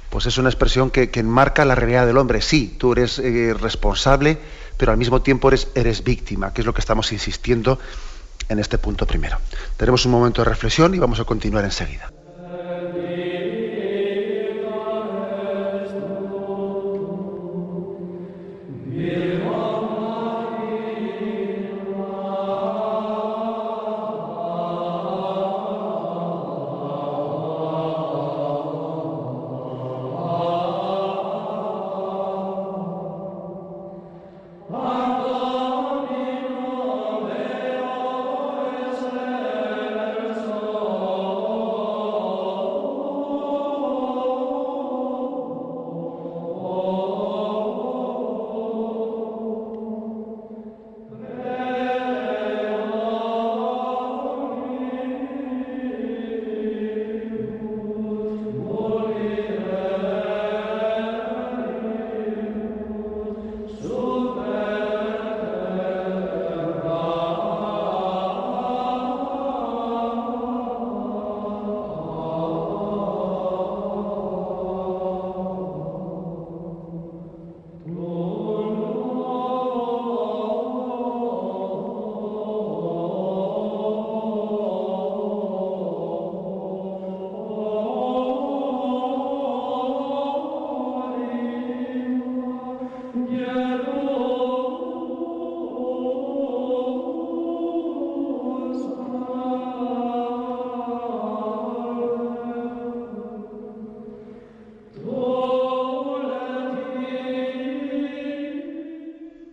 pues 0.10 0.26
es 0.26 0.38
una 0.38 0.50
expresión 0.50 0.92
que, 0.92 1.10
enmarca 1.16 1.66
la 1.66 1.76
realidad 1.76 2.06
del 2.06 2.18
hombre. 2.18 2.42
Sí, 2.42 2.76
tú 2.78 2.92
eres 2.92 3.18
eh, 3.20 3.56
responsable, 3.60 4.38
pero 4.78 4.92
al 4.92 4.98
mismo 4.98 5.22
tiempo 5.22 5.48
eres, 5.48 5.70
eres 5.74 6.04
víctima, 6.04 6.54
que 6.54 6.62
es 6.62 6.68
lo 6.68 6.74
que 6.74 6.82
estamos 6.82 7.12
insistiendo 7.12 7.80
en 8.48 8.60
este 8.60 8.78
punto 8.78 9.08
primero. 9.08 9.38
Tenemos 9.76 10.06
un 10.06 10.12
momento 10.12 10.44
de 10.44 10.50
reflexión 10.50 10.94
y 10.94 11.00
vamos 11.00 11.20
a 11.20 11.24
continuar 11.24 11.66
enseguida. 11.66 12.12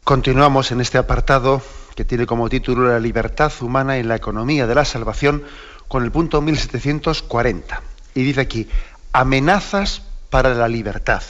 Continuamos 0.04 0.70
en 0.70 0.82
este 0.82 0.98
apartado 0.98 1.62
que 1.96 2.04
tiene 2.04 2.26
como 2.26 2.50
título 2.50 2.88
La 2.88 3.00
libertad 3.00 3.50
humana 3.62 3.96
en 3.96 4.06
la 4.06 4.16
economía 4.16 4.66
de 4.66 4.74
la 4.74 4.84
salvación 4.84 5.44
con 5.88 6.04
el 6.04 6.12
punto 6.12 6.42
1740. 6.42 7.82
Y 8.14 8.22
dice 8.22 8.42
aquí, 8.42 8.68
amenazas 9.12 10.02
para 10.28 10.52
la 10.52 10.68
libertad. 10.68 11.22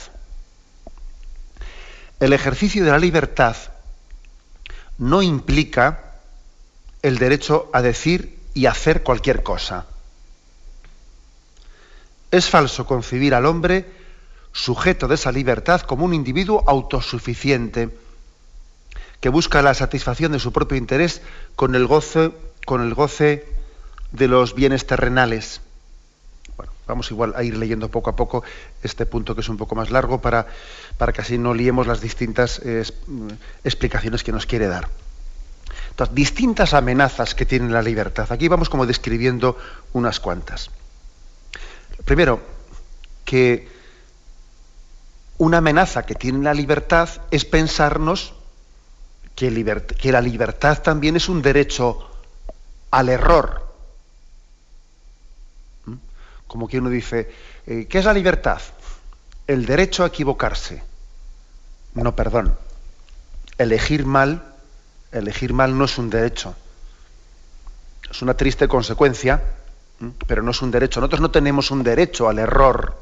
El 2.19 2.33
ejercicio 2.33 2.83
de 2.83 2.91
la 2.91 2.99
libertad 2.99 3.55
no 4.97 5.21
implica 5.21 6.15
el 7.01 7.17
derecho 7.17 7.69
a 7.71 7.81
decir 7.81 8.37
y 8.53 8.65
hacer 8.65 9.03
cualquier 9.03 9.41
cosa. 9.41 9.85
Es 12.29 12.49
falso 12.49 12.85
concebir 12.85 13.35
al 13.35 13.45
hombre 13.45 13.89
sujeto 14.51 15.07
de 15.07 15.15
esa 15.15 15.31
libertad 15.31 15.79
como 15.79 16.03
un 16.03 16.13
individuo 16.13 16.61
autosuficiente 16.67 18.03
que 19.25 19.29
busca 19.29 19.63
la 19.63 19.73
satisfacción 19.73 20.33
de 20.33 20.39
su 20.39 20.53
propio 20.53 20.77
interés 20.77 21.23
con 21.55 21.73
el 21.73 21.87
goce, 21.87 22.31
con 22.63 22.83
el 22.83 22.93
goce 22.93 23.43
de 24.11 24.27
los 24.27 24.53
bienes 24.53 24.85
terrenales. 24.85 25.61
Bueno, 26.55 26.71
vamos 26.85 27.09
igual 27.09 27.33
a 27.35 27.41
ir 27.41 27.57
leyendo 27.57 27.89
poco 27.89 28.11
a 28.11 28.15
poco 28.15 28.43
este 28.83 29.07
punto 29.07 29.33
que 29.33 29.41
es 29.41 29.49
un 29.49 29.57
poco 29.57 29.73
más 29.73 29.89
largo 29.89 30.21
para, 30.21 30.45
para 30.99 31.11
que 31.11 31.21
así 31.21 31.39
no 31.39 31.55
liemos 31.55 31.87
las 31.87 32.01
distintas 32.01 32.61
explicaciones 33.63 34.23
que 34.23 34.31
nos 34.31 34.45
quiere 34.45 34.67
dar. 34.67 34.89
Entonces, 35.89 36.13
distintas 36.13 36.75
amenazas 36.75 37.33
que 37.33 37.47
tiene 37.47 37.71
la 37.71 37.81
libertad. 37.81 38.31
Aquí 38.31 38.47
vamos 38.47 38.69
como 38.69 38.85
describiendo 38.85 39.57
unas 39.93 40.19
cuantas. 40.19 40.69
Primero, 42.05 42.41
que 43.25 43.69
una 45.39 45.57
amenaza 45.57 46.05
que 46.05 46.13
tiene 46.13 46.43
la 46.43 46.53
libertad 46.53 47.09
es 47.31 47.43
pensarnos 47.43 48.34
que, 49.35 50.11
la 50.11 50.21
libertad 50.21 50.81
también 50.81 51.17
es 51.17 51.27
un 51.27 51.41
derecho 51.41 52.09
al 52.91 53.09
error. 53.09 53.67
¿Mm? 55.85 55.95
Como 56.47 56.67
que 56.67 56.79
uno 56.79 56.89
dice, 56.89 57.29
eh, 57.67 57.85
¿qué 57.89 57.99
es 57.99 58.05
la 58.05 58.13
libertad? 58.13 58.61
El 59.45 59.65
derecho 59.65 60.03
a 60.03 60.07
equivocarse. 60.07 60.81
No, 61.93 62.15
perdón. 62.15 62.57
Elegir 63.57 64.05
mal, 64.05 64.53
elegir 65.11 65.53
mal 65.53 65.77
no 65.77 65.85
es 65.85 65.97
un 65.97 66.09
derecho. 66.09 66.55
Es 68.09 68.21
una 68.21 68.35
triste 68.35 68.67
consecuencia, 68.67 69.41
pero 70.27 70.41
no 70.41 70.51
es 70.51 70.61
un 70.61 70.71
derecho. 70.71 70.99
Nosotros 70.99 71.21
no 71.21 71.31
tenemos 71.31 71.71
un 71.71 71.83
derecho 71.83 72.29
al 72.29 72.39
error. 72.39 72.97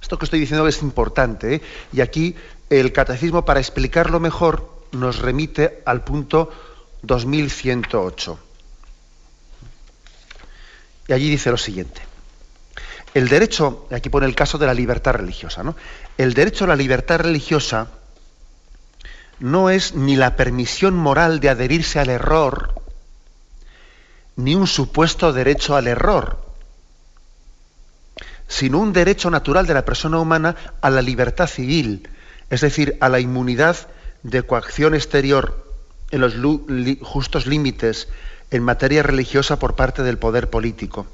Esto 0.00 0.18
que 0.18 0.24
estoy 0.24 0.40
diciendo 0.40 0.66
es 0.66 0.82
importante, 0.82 1.56
¿eh? 1.56 1.62
y 1.92 2.00
aquí 2.00 2.34
el 2.70 2.92
catecismo, 2.92 3.44
para 3.44 3.60
explicarlo 3.60 4.20
mejor, 4.20 4.78
nos 4.92 5.18
remite 5.18 5.82
al 5.86 6.02
punto 6.04 6.50
2108. 7.02 8.38
Y 11.08 11.12
allí 11.12 11.30
dice 11.30 11.50
lo 11.50 11.56
siguiente. 11.56 12.02
El 13.14 13.28
derecho, 13.28 13.86
aquí 13.90 14.10
pone 14.10 14.26
el 14.26 14.34
caso 14.34 14.58
de 14.58 14.66
la 14.66 14.74
libertad 14.74 15.14
religiosa, 15.14 15.62
¿no? 15.62 15.74
El 16.18 16.34
derecho 16.34 16.64
a 16.64 16.68
la 16.68 16.76
libertad 16.76 17.20
religiosa 17.20 17.88
no 19.40 19.70
es 19.70 19.94
ni 19.94 20.16
la 20.16 20.36
permisión 20.36 20.94
moral 20.94 21.40
de 21.40 21.48
adherirse 21.48 21.98
al 21.98 22.10
error, 22.10 22.74
ni 24.36 24.54
un 24.54 24.66
supuesto 24.66 25.32
derecho 25.32 25.74
al 25.74 25.86
error, 25.86 26.44
sino 28.46 28.78
un 28.78 28.92
derecho 28.92 29.30
natural 29.30 29.66
de 29.66 29.74
la 29.74 29.84
persona 29.84 30.18
humana 30.18 30.56
a 30.80 30.90
la 30.90 31.02
libertad 31.02 31.46
civil, 31.46 32.08
es 32.50 32.60
decir, 32.60 32.96
a 33.00 33.08
la 33.08 33.20
inmunidad 33.20 33.76
de 34.22 34.42
coacción 34.42 34.94
exterior 34.94 35.64
en 36.10 36.20
los 36.20 36.34
justos 37.02 37.46
límites 37.46 38.08
en 38.50 38.62
materia 38.62 39.02
religiosa 39.02 39.58
por 39.58 39.76
parte 39.76 40.02
del 40.02 40.18
poder 40.18 40.48
político. 40.48 41.06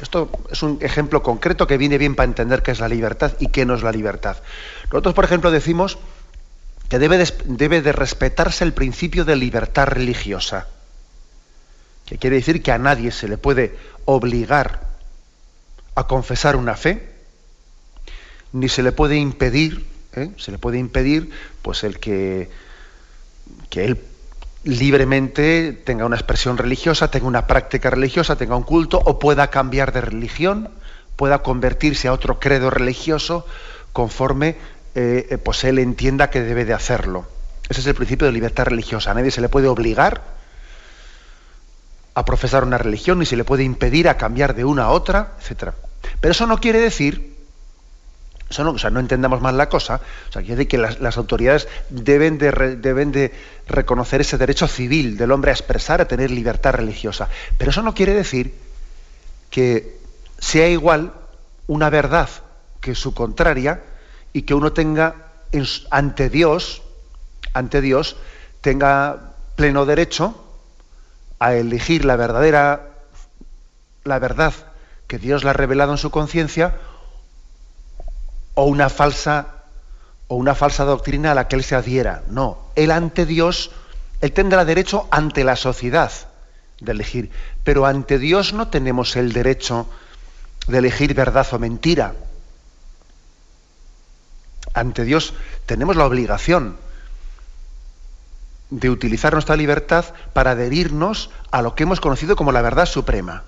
Esto 0.00 0.30
es 0.50 0.62
un 0.62 0.78
ejemplo 0.82 1.22
concreto 1.22 1.66
que 1.66 1.78
viene 1.78 1.98
bien 1.98 2.14
para 2.14 2.28
entender 2.28 2.62
qué 2.62 2.70
es 2.70 2.80
la 2.80 2.88
libertad 2.88 3.32
y 3.40 3.48
qué 3.48 3.64
no 3.64 3.74
es 3.74 3.82
la 3.82 3.92
libertad. 3.92 4.36
Nosotros, 4.92 5.14
por 5.14 5.24
ejemplo, 5.24 5.50
decimos 5.50 5.98
que 6.88 6.98
debe 6.98 7.18
de, 7.18 7.32
debe 7.46 7.82
de 7.82 7.92
respetarse 7.92 8.62
el 8.62 8.74
principio 8.74 9.24
de 9.24 9.36
libertad 9.36 9.86
religiosa, 9.86 10.68
que 12.04 12.18
quiere 12.18 12.36
decir 12.36 12.62
que 12.62 12.72
a 12.72 12.78
nadie 12.78 13.10
se 13.10 13.26
le 13.26 13.38
puede 13.38 13.76
obligar 14.04 14.86
a 15.94 16.06
confesar 16.06 16.56
una 16.56 16.76
fe, 16.76 17.15
ni 18.52 18.68
se 18.68 18.82
le 18.82 18.92
puede 18.92 19.16
impedir, 19.16 19.86
¿eh? 20.14 20.30
se 20.36 20.50
le 20.50 20.58
puede 20.58 20.78
impedir, 20.78 21.30
pues 21.62 21.84
el 21.84 21.98
que, 21.98 22.50
que 23.70 23.84
él 23.84 24.00
libremente 24.64 25.72
tenga 25.72 26.04
una 26.04 26.16
expresión 26.16 26.58
religiosa, 26.58 27.10
tenga 27.10 27.26
una 27.26 27.46
práctica 27.46 27.88
religiosa, 27.90 28.36
tenga 28.36 28.56
un 28.56 28.64
culto 28.64 28.98
o 28.98 29.18
pueda 29.18 29.48
cambiar 29.48 29.92
de 29.92 30.00
religión, 30.00 30.70
pueda 31.14 31.42
convertirse 31.42 32.08
a 32.08 32.12
otro 32.12 32.40
credo 32.40 32.70
religioso 32.70 33.46
conforme 33.92 34.56
eh, 34.94 35.28
eh, 35.30 35.38
pues 35.38 35.62
él 35.64 35.78
entienda 35.78 36.30
que 36.30 36.40
debe 36.40 36.64
de 36.64 36.74
hacerlo. 36.74 37.26
Ese 37.68 37.80
es 37.80 37.86
el 37.86 37.94
principio 37.94 38.26
de 38.26 38.32
libertad 38.32 38.64
religiosa. 38.64 39.12
A 39.12 39.14
nadie 39.14 39.30
se 39.30 39.40
le 39.40 39.48
puede 39.48 39.68
obligar 39.68 40.22
a 42.14 42.24
profesar 42.24 42.64
una 42.64 42.78
religión, 42.78 43.18
ni 43.18 43.26
se 43.26 43.36
le 43.36 43.44
puede 43.44 43.62
impedir 43.62 44.08
a 44.08 44.16
cambiar 44.16 44.54
de 44.54 44.64
una 44.64 44.84
a 44.84 44.90
otra, 44.90 45.34
etc. 45.38 45.72
Pero 46.20 46.32
eso 46.32 46.46
no 46.46 46.58
quiere 46.58 46.80
decir 46.80 47.35
eso 48.48 48.62
no, 48.62 48.70
o 48.70 48.78
sea, 48.78 48.90
no 48.90 49.00
entendamos 49.00 49.40
mal 49.40 49.56
la 49.56 49.68
cosa. 49.68 50.00
O 50.28 50.32
sea, 50.32 50.42
quiere 50.42 50.56
decir 50.56 50.68
que 50.68 50.78
las, 50.78 51.16
autoridades 51.16 51.68
deben 51.90 52.38
de, 52.38 52.76
deben 52.76 53.10
de 53.12 53.32
reconocer 53.66 54.20
ese 54.20 54.38
derecho 54.38 54.68
civil 54.68 55.16
del 55.16 55.32
hombre 55.32 55.50
a 55.50 55.54
expresar, 55.54 56.00
a 56.00 56.08
tener 56.08 56.30
libertad 56.30 56.74
religiosa. 56.74 57.28
Pero 57.58 57.70
eso 57.70 57.82
no 57.82 57.94
quiere 57.94 58.14
decir 58.14 58.54
que 59.50 59.98
sea 60.38 60.68
igual 60.68 61.12
una 61.66 61.90
verdad 61.90 62.28
que 62.80 62.94
su 62.94 63.14
contraria 63.14 63.82
y 64.32 64.42
que 64.42 64.54
uno 64.54 64.72
tenga 64.72 65.26
ante 65.90 66.28
Dios, 66.28 66.82
ante 67.52 67.80
Dios, 67.80 68.16
tenga 68.60 69.32
pleno 69.56 69.86
derecho 69.86 70.40
a 71.38 71.54
elegir 71.54 72.04
la 72.04 72.16
verdadera, 72.16 72.90
la 74.04 74.18
verdad 74.18 74.52
que 75.06 75.18
Dios 75.18 75.44
le 75.44 75.50
ha 75.50 75.54
revelado 75.54 75.92
en 75.92 75.98
su 75.98 76.10
conciencia 76.10 76.74
o 78.56 78.64
una 78.64 78.88
falsa 78.88 79.46
o 80.28 80.34
una 80.34 80.56
falsa 80.56 80.84
doctrina 80.84 81.30
a 81.30 81.34
la 81.34 81.46
que 81.46 81.56
él 81.56 81.62
se 81.62 81.76
adhiera. 81.76 82.22
No, 82.28 82.58
él 82.74 82.90
ante 82.90 83.26
Dios, 83.26 83.70
él 84.20 84.32
tendrá 84.32 84.64
derecho 84.64 85.06
ante 85.10 85.44
la 85.44 85.54
sociedad 85.54 86.10
de 86.80 86.92
elegir, 86.92 87.30
pero 87.62 87.86
ante 87.86 88.18
Dios 88.18 88.52
no 88.52 88.68
tenemos 88.68 89.14
el 89.14 89.32
derecho 89.32 89.86
de 90.66 90.78
elegir 90.78 91.14
verdad 91.14 91.46
o 91.52 91.58
mentira. 91.58 92.14
Ante 94.74 95.04
Dios 95.04 95.34
tenemos 95.66 95.94
la 95.94 96.06
obligación 96.06 96.76
de 98.70 98.90
utilizar 98.90 99.32
nuestra 99.32 99.56
libertad 99.56 100.06
para 100.32 100.52
adherirnos 100.52 101.30
a 101.50 101.62
lo 101.62 101.74
que 101.74 101.84
hemos 101.84 102.00
conocido 102.00 102.36
como 102.36 102.52
la 102.52 102.62
verdad 102.62 102.86
suprema. 102.86 103.44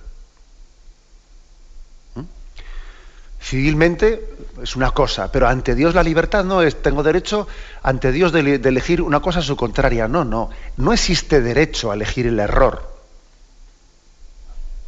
Civilmente 3.41 4.27
es 4.61 4.75
una 4.75 4.91
cosa, 4.91 5.31
pero 5.31 5.47
ante 5.47 5.73
Dios 5.73 5.95
la 5.95 6.03
libertad 6.03 6.43
no 6.43 6.61
es, 6.61 6.81
tengo 6.81 7.03
derecho 7.03 7.47
ante 7.81 8.11
Dios 8.11 8.31
de, 8.31 8.55
elegir 8.55 9.01
una 9.01 9.21
cosa 9.21 9.39
a 9.39 9.43
su 9.43 9.55
contraria. 9.55 10.07
No, 10.07 10.25
no, 10.25 10.49
no 10.77 10.93
existe 10.93 11.41
derecho 11.41 11.91
a 11.91 11.95
elegir 11.95 12.27
el 12.27 12.39
error. 12.39 12.89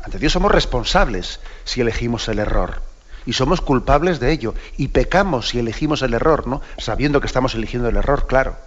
Ante 0.03 0.19
Dios 0.19 0.33
somos 0.33 0.51
responsables 0.51 1.39
si 1.63 1.81
elegimos 1.81 2.27
el 2.27 2.39
error. 2.39 2.81
Y 3.25 3.33
somos 3.33 3.61
culpables 3.61 4.19
de 4.19 4.31
ello. 4.31 4.55
Y 4.77 4.89
pecamos 4.89 5.49
si 5.49 5.59
elegimos 5.59 6.01
el 6.01 6.13
error, 6.13 6.47
¿no? 6.47 6.61
Sabiendo 6.77 7.21
que 7.21 7.27
estamos 7.27 7.55
eligiendo 7.55 7.87
el 7.87 7.97
error, 7.97 8.27
claro. 8.27 8.57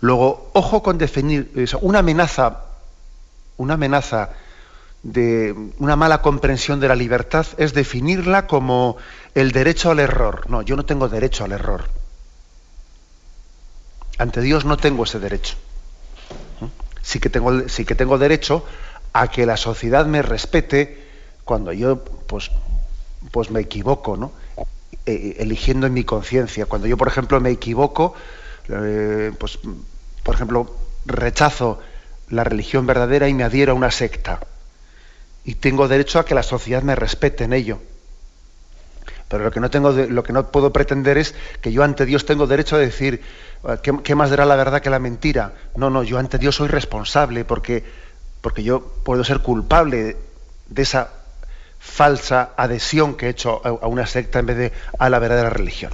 Luego, 0.00 0.50
ojo 0.52 0.82
con 0.82 0.98
definir 0.98 1.50
una 1.80 2.00
amenaza, 2.00 2.64
una 3.56 3.74
amenaza 3.74 4.30
de 5.06 5.54
una 5.78 5.94
mala 5.94 6.20
comprensión 6.20 6.80
de 6.80 6.88
la 6.88 6.96
libertad 6.96 7.46
es 7.58 7.74
definirla 7.74 8.48
como 8.48 8.96
el 9.36 9.52
derecho 9.52 9.92
al 9.92 10.00
error. 10.00 10.50
No, 10.50 10.62
yo 10.62 10.74
no 10.74 10.84
tengo 10.84 11.08
derecho 11.08 11.44
al 11.44 11.52
error. 11.52 11.84
Ante 14.18 14.40
Dios 14.40 14.64
no 14.64 14.76
tengo 14.76 15.04
ese 15.04 15.20
derecho. 15.20 15.56
Sí 17.02 17.20
que 17.20 17.30
tengo, 17.30 17.68
sí 17.68 17.84
que 17.84 17.94
tengo 17.94 18.18
derecho 18.18 18.64
a 19.12 19.28
que 19.28 19.46
la 19.46 19.56
sociedad 19.56 20.06
me 20.06 20.22
respete 20.22 21.06
cuando 21.44 21.72
yo 21.72 22.02
pues, 22.04 22.50
pues 23.30 23.52
me 23.52 23.60
equivoco, 23.60 24.16
¿no? 24.16 24.32
E, 25.06 25.12
e, 25.12 25.36
eligiendo 25.38 25.86
en 25.86 25.94
mi 25.94 26.02
conciencia. 26.02 26.66
Cuando 26.66 26.88
yo, 26.88 26.96
por 26.96 27.06
ejemplo, 27.06 27.40
me 27.40 27.50
equivoco, 27.50 28.14
eh, 28.68 29.30
pues, 29.38 29.60
por 30.24 30.34
ejemplo, 30.34 30.74
rechazo 31.04 31.78
la 32.28 32.42
religión 32.42 32.86
verdadera 32.86 33.28
y 33.28 33.34
me 33.34 33.44
adhiero 33.44 33.70
a 33.70 33.76
una 33.76 33.92
secta 33.92 34.40
y 35.46 35.54
tengo 35.54 35.86
derecho 35.86 36.18
a 36.18 36.24
que 36.24 36.34
la 36.34 36.42
sociedad 36.42 36.82
me 36.82 36.96
respete 36.96 37.44
en 37.44 37.52
ello. 37.52 37.78
Pero 39.28 39.44
lo 39.44 39.52
que 39.52 39.60
no 39.60 39.70
tengo, 39.70 39.92
lo 39.92 40.22
que 40.24 40.32
no 40.32 40.50
puedo 40.50 40.72
pretender 40.72 41.18
es 41.18 41.34
que 41.60 41.72
yo 41.72 41.84
ante 41.84 42.04
Dios 42.04 42.26
tengo 42.26 42.48
derecho 42.48 42.74
a 42.74 42.80
decir 42.80 43.22
ah, 43.64 43.76
¿qué, 43.80 44.14
más 44.16 44.30
dará 44.30 44.44
la 44.44 44.56
verdad 44.56 44.82
que 44.82 44.90
la 44.90 44.98
mentira? 44.98 45.52
No, 45.76 45.88
no, 45.88 46.02
yo 46.02 46.18
ante 46.18 46.38
Dios 46.38 46.56
soy 46.56 46.66
responsable 46.66 47.44
porque, 47.44 47.84
porque 48.40 48.64
yo 48.64 48.80
puedo 49.04 49.22
ser 49.22 49.38
culpable 49.38 50.16
de 50.68 50.82
esa 50.82 51.10
falsa 51.78 52.50
adhesión 52.56 53.14
que 53.14 53.26
he 53.26 53.30
hecho 53.30 53.64
a 53.64 53.86
una 53.86 54.06
secta 54.06 54.40
en 54.40 54.46
vez 54.46 54.56
de 54.56 54.72
a 54.98 55.08
la 55.08 55.20
verdadera 55.20 55.50
religión. 55.50 55.92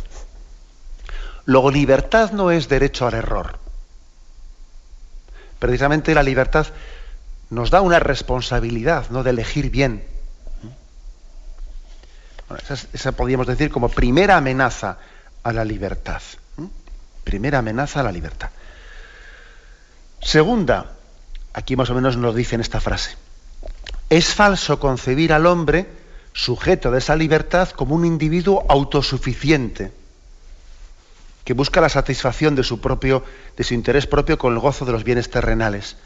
Luego, 1.44 1.70
libertad 1.70 2.32
no 2.32 2.50
es 2.50 2.68
derecho 2.68 3.06
al 3.06 3.14
error. 3.14 3.58
Precisamente 5.58 6.14
la 6.14 6.22
libertad 6.22 6.66
nos 7.52 7.70
da 7.70 7.82
una 7.82 7.98
responsabilidad 7.98 9.10
¿no? 9.10 9.22
de 9.22 9.30
elegir 9.30 9.70
bien. 9.70 10.02
esa, 12.94 13.12
podríamos 13.12 13.46
decir 13.46 13.70
como 13.70 13.90
primera 13.90 14.38
amenaza 14.38 14.96
a 15.42 15.52
la 15.52 15.62
libertad. 15.62 16.22
Primera 17.24 17.58
amenaza 17.58 18.00
a 18.00 18.04
la 18.04 18.10
libertad. 18.10 18.48
Segunda, 20.22 20.92
aquí 21.52 21.76
más 21.76 21.90
o 21.90 21.94
menos 21.94 22.16
nos 22.16 22.34
dice 22.34 22.54
en 22.54 22.62
esta 22.62 22.80
frase, 22.80 23.16
es 24.08 24.32
falso 24.32 24.80
concebir 24.80 25.34
al 25.34 25.44
hombre 25.44 25.86
sujeto 26.32 26.90
de 26.90 26.98
esa 26.98 27.16
libertad 27.16 27.68
como 27.68 27.94
un 27.94 28.06
individuo 28.06 28.64
autosuficiente 28.66 29.92
que 31.44 31.52
busca 31.52 31.82
la 31.82 31.90
satisfacción 31.90 32.54
de 32.54 32.64
su 32.64 32.80
propio 32.80 33.22
de 33.58 33.64
su 33.64 33.74
interés 33.74 34.06
propio 34.06 34.38
con 34.38 34.54
el 34.54 34.58
gozo 34.58 34.86
de 34.86 34.92
los 34.92 35.04
bienes 35.04 35.28
terrenales 35.28 35.96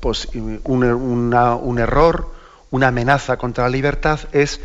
pues, 0.00 0.28
un, 0.34 1.78
error, 1.78 2.34
una 2.70 2.88
amenaza 2.88 3.36
contra 3.36 3.64
la 3.64 3.70
libertad 3.70 4.20
es 4.32 4.60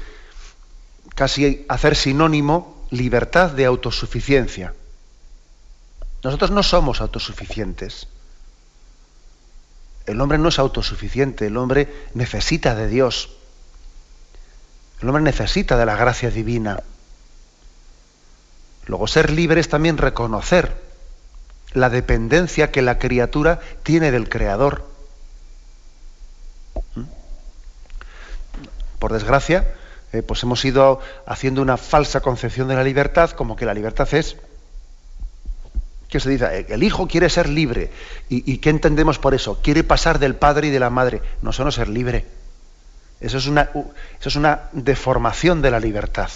casi 1.15 1.65
hacer 1.69 1.95
sinónimo 1.95 2.86
libertad 2.89 3.52
de 3.52 3.65
autosuficiencia. 3.65 4.73
Nosotros 6.23 6.52
no 6.52 6.63
somos 6.63 7.02
autosuficientes. 7.02 8.08
El 10.06 10.21
hombre 10.21 10.38
no 10.38 10.49
es 10.49 10.60
autosuficiente, 10.60 11.47
el 11.47 11.58
hombre 11.58 11.93
necesita 12.13 12.76
de 12.76 12.88
Dios. 12.88 13.30
El 15.02 15.10
hombre 15.10 15.23
necesita 15.23 15.78
de 15.78 15.86
la 15.86 15.95
gracia 15.95 16.30
divina. 16.30 16.82
Luego, 18.86 19.08
ser 19.08 19.32
libre 19.32 19.62
es 19.62 19.69
también 19.69 19.97
reconocer 19.97 20.82
la 21.73 21.89
dependencia 21.89 22.71
que 22.71 22.82
la 22.82 22.99
criatura 22.99 23.60
tiene 23.84 24.12
del 24.12 24.30
Creador. 24.30 24.92
Por 29.03 29.11
desgracia, 29.11 29.67
eh, 30.13 30.21
pues 30.21 30.41
hemos 30.43 30.63
ido 30.63 31.01
haciendo 31.25 31.61
una 31.61 31.75
falsa 31.75 32.21
concepción 32.21 32.69
de 32.69 32.75
la 32.75 32.85
libertad, 32.85 33.31
como 33.31 33.57
que 33.57 33.65
la 33.65 33.73
libertad 33.73 34.07
es 34.13 34.37
¿Qué 36.07 36.21
se 36.21 36.29
dice? 36.29 36.67
El 36.69 36.83
hijo 36.83 37.05
quiere 37.05 37.29
ser 37.29 37.49
libre. 37.49 37.91
¿Y, 38.29 38.59
qué 38.59 38.69
entendemos 38.69 39.19
por 39.19 39.33
eso? 39.33 39.59
Quiere 39.61 39.83
pasar 39.83 40.19
del 40.19 40.35
padre 40.35 40.67
y 40.67 40.69
de 40.69 40.79
la 40.79 40.89
madre. 40.89 41.21
No, 41.41 41.49
eso 41.49 41.65
no 41.65 41.71
ser 41.73 41.89
libre. 41.89 42.25
Eso 43.19 43.39
es, 43.39 43.47
una, 43.47 43.63
eso 43.73 44.29
es 44.29 44.35
una 44.37 44.69
deformación 44.71 45.61
de 45.61 45.71
la 45.71 45.81
libertad. 45.81 46.29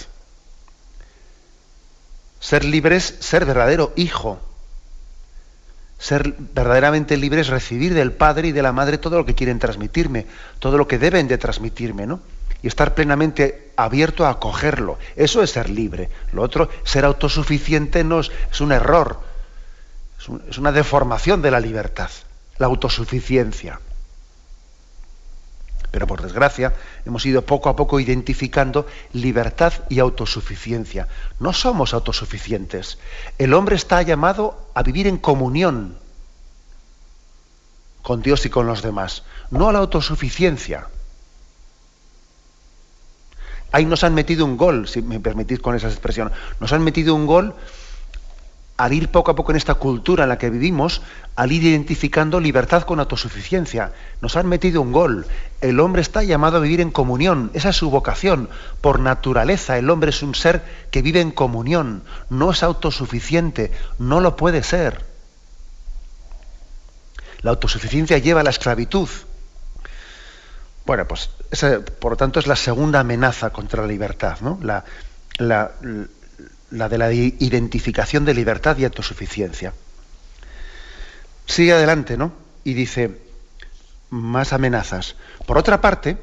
Ser 2.41 2.65
libre 2.65 2.97
es 2.97 3.15
ser 3.21 3.45
verdadero 3.45 3.93
hijo. 3.95 4.41
Ser 5.97 6.35
verdaderamente 6.53 7.17
libre 7.17 7.41
es 7.41 7.47
recibir 7.47 7.93
del 7.93 8.11
padre 8.11 8.49
y 8.49 8.51
de 8.51 8.61
la 8.61 8.71
madre 8.71 8.97
todo 8.97 9.17
lo 9.17 9.25
que 9.25 9.35
quieren 9.35 9.59
transmitirme, 9.59 10.27
todo 10.59 10.77
lo 10.77 10.87
que 10.87 10.99
deben 10.99 11.27
de 11.27 11.37
transmitirme, 11.37 12.05
¿no? 12.05 12.19
Y 12.61 12.67
estar 12.67 12.93
plenamente 12.95 13.71
abierto 13.75 14.25
a 14.25 14.31
acogerlo. 14.31 14.97
Eso 15.15 15.41
es 15.41 15.51
ser 15.51 15.69
libre. 15.69 16.09
Lo 16.33 16.41
otro, 16.41 16.69
ser 16.83 17.05
autosuficiente, 17.05 18.03
no 18.03 18.19
es 18.19 18.31
un 18.59 18.71
error 18.71 19.27
es 20.49 20.57
una 20.57 20.71
deformación 20.71 21.41
de 21.41 21.51
la 21.51 21.59
libertad, 21.59 22.09
la 22.57 22.67
autosuficiencia. 22.67 23.79
Pero 25.91 26.07
por 26.07 26.21
desgracia 26.21 26.73
hemos 27.05 27.25
ido 27.25 27.43
poco 27.43 27.69
a 27.69 27.75
poco 27.75 27.99
identificando 27.99 28.87
libertad 29.13 29.73
y 29.89 29.99
autosuficiencia. 29.99 31.07
No 31.39 31.53
somos 31.53 31.93
autosuficientes. 31.93 32.97
El 33.37 33.53
hombre 33.53 33.75
está 33.75 34.01
llamado 34.01 34.69
a 34.73 34.83
vivir 34.83 35.07
en 35.07 35.17
comunión 35.17 35.97
con 38.01 38.21
Dios 38.21 38.45
y 38.45 38.49
con 38.49 38.67
los 38.67 38.81
demás, 38.81 39.23
no 39.51 39.67
a 39.67 39.73
la 39.73 39.79
autosuficiencia. 39.79 40.87
Ahí 43.73 43.85
nos 43.85 44.05
han 44.05 44.13
metido 44.13 44.45
un 44.45 44.55
gol, 44.55 44.87
si 44.87 45.01
me 45.01 45.19
permitís 45.19 45.59
con 45.59 45.75
esa 45.75 45.89
expresión, 45.89 46.31
nos 46.61 46.71
han 46.71 46.83
metido 46.83 47.13
un 47.13 47.25
gol 47.25 47.53
al 48.77 48.93
ir 48.93 49.09
poco 49.09 49.31
a 49.31 49.35
poco 49.35 49.51
en 49.51 49.57
esta 49.57 49.73
cultura 49.73 50.23
en 50.23 50.29
la 50.29 50.37
que 50.37 50.51
vivimos, 50.51 51.01
al 51.35 51.51
ir 51.51 51.63
identificando 51.63 52.39
libertad 52.39 52.83
con 52.83 52.99
autosuficiencia. 52.99 53.91
Nos 54.21 54.35
han 54.35 54.47
metido 54.47 54.81
un 54.81 54.91
gol. 54.91 55.25
El 55.61 55.79
hombre 55.79 56.03
está 56.03 56.23
llamado 56.23 56.57
a 56.57 56.59
vivir 56.59 56.79
en 56.79 56.91
comunión. 56.91 57.49
Esa 57.55 57.69
es 57.69 57.75
su 57.75 57.89
vocación. 57.89 58.49
Por 58.79 58.99
naturaleza, 58.99 59.77
el 59.79 59.89
hombre 59.89 60.11
es 60.11 60.21
un 60.21 60.35
ser 60.35 60.63
que 60.91 61.01
vive 61.01 61.21
en 61.21 61.31
comunión. 61.31 62.03
No 62.29 62.51
es 62.51 62.61
autosuficiente. 62.61 63.71
No 63.97 64.21
lo 64.21 64.35
puede 64.35 64.61
ser. 64.61 65.03
La 67.41 67.49
autosuficiencia 67.51 68.19
lleva 68.19 68.41
a 68.41 68.43
la 68.43 68.51
esclavitud. 68.51 69.09
Bueno, 70.85 71.07
pues 71.07 71.31
esa, 71.49 71.81
por 71.81 72.11
lo 72.11 72.17
tanto 72.17 72.39
es 72.39 72.45
la 72.45 72.55
segunda 72.55 72.99
amenaza 72.99 73.49
contra 73.49 73.81
la 73.81 73.87
libertad, 73.87 74.37
¿no? 74.41 74.59
La, 74.61 74.85
la, 75.37 75.71
la 76.71 76.89
de 76.89 76.97
la 76.97 77.13
identificación 77.13 78.25
de 78.25 78.33
libertad 78.33 78.77
y 78.77 78.85
autosuficiencia. 78.85 79.73
Sigue 81.45 81.73
adelante, 81.73 82.17
¿no? 82.17 82.33
Y 82.63 82.73
dice, 82.73 83.21
más 84.09 84.53
amenazas. 84.53 85.15
Por 85.45 85.57
otra 85.57 85.81
parte, 85.81 86.17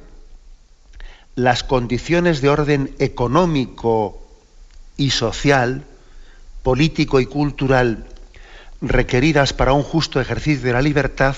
las 1.35 1.65
condiciones 1.65 2.41
de 2.41 2.49
orden 2.49 2.95
económico 2.99 4.23
y 4.97 5.11
social, 5.11 5.85
político 6.63 7.21
y 7.21 7.27
cultural 7.27 8.07
requeridas 8.81 9.53
para 9.53 9.73
un 9.73 9.83
justo 9.83 10.21
ejercicio 10.21 10.67
de 10.67 10.73
la 10.73 10.83
libertad 10.83 11.37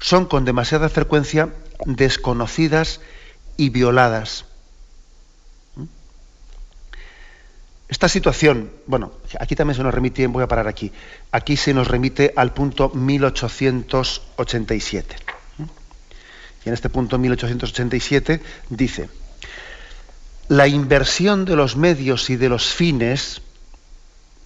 son 0.00 0.26
con 0.26 0.44
demasiada 0.44 0.88
frecuencia 0.88 1.50
desconocidas 1.86 3.00
y 3.56 3.70
violadas. 3.70 4.46
Esta 7.92 8.08
situación, 8.08 8.72
bueno, 8.86 9.12
aquí 9.38 9.54
también 9.54 9.76
se 9.76 9.82
nos 9.82 9.92
remite, 9.92 10.26
voy 10.26 10.42
a 10.42 10.48
parar 10.48 10.66
aquí, 10.66 10.90
aquí 11.30 11.58
se 11.58 11.74
nos 11.74 11.88
remite 11.88 12.32
al 12.34 12.54
punto 12.54 12.88
1887. 12.88 15.16
Y 16.64 16.68
en 16.70 16.72
este 16.72 16.88
punto 16.88 17.18
1887 17.18 18.40
dice, 18.70 19.10
la 20.48 20.68
inversión 20.68 21.44
de 21.44 21.54
los 21.54 21.76
medios 21.76 22.30
y 22.30 22.36
de 22.36 22.48
los 22.48 22.72
fines 22.72 23.42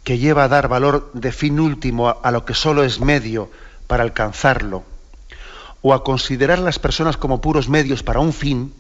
que 0.02 0.18
lleva 0.18 0.42
a 0.42 0.48
dar 0.48 0.66
valor 0.66 1.12
de 1.14 1.30
fin 1.30 1.61
último 1.61 2.18
a 2.20 2.30
lo 2.32 2.44
que 2.44 2.54
solo 2.54 2.82
es 2.82 2.98
medio 2.98 3.48
para 3.87 4.02
alcanzarlo, 4.02 4.82
o 5.82 5.94
a 5.94 6.02
considerar 6.02 6.59
a 6.59 6.62
las 6.62 6.80
personas 6.80 7.16
como 7.16 7.40
puros 7.40 7.68
medios 7.68 8.02
para 8.02 8.18
un 8.18 8.32
fin, 8.32 8.74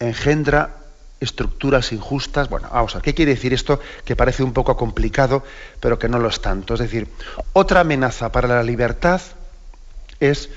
engendra 0.00 0.83
estructuras 1.20 1.92
injustas. 1.92 2.48
Bueno, 2.48 2.68
vamos 2.72 2.94
a 2.94 2.98
ver, 2.98 3.04
¿qué 3.04 3.14
quiere 3.14 3.34
decir 3.34 3.52
esto? 3.52 3.80
Que 4.04 4.16
parece 4.16 4.42
un 4.42 4.52
poco 4.52 4.76
complicado, 4.76 5.42
pero 5.80 5.98
que 5.98 6.08
no 6.08 6.18
lo 6.18 6.28
es 6.28 6.40
tanto. 6.40 6.74
Es 6.74 6.80
decir, 6.80 7.08
otra 7.52 7.80
amenaza 7.80 8.30
para 8.32 8.48
la 8.48 8.62
libertad 8.62 9.20
es 10.20 10.50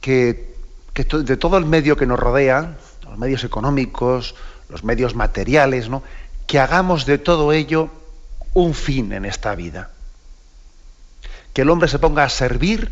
que, 0.00 0.54
de 0.94 1.36
todo 1.36 1.58
el 1.58 1.64
medio 1.64 1.96
que 1.96 2.06
nos 2.06 2.18
rodea, 2.18 2.76
los 3.04 3.18
medios 3.18 3.44
económicos, 3.44 4.34
los 4.68 4.84
medios 4.84 5.14
materiales, 5.14 5.88
¿no? 5.88 6.02
que 6.46 6.58
hagamos 6.58 7.06
de 7.06 7.18
todo 7.18 7.52
ello 7.52 7.90
un 8.54 8.74
fin 8.74 9.12
en 9.12 9.24
esta 9.24 9.54
vida. 9.54 9.90
Que 11.52 11.62
el 11.62 11.70
hombre 11.70 11.88
se 11.88 11.98
ponga 11.98 12.24
a 12.24 12.28
servir 12.28 12.90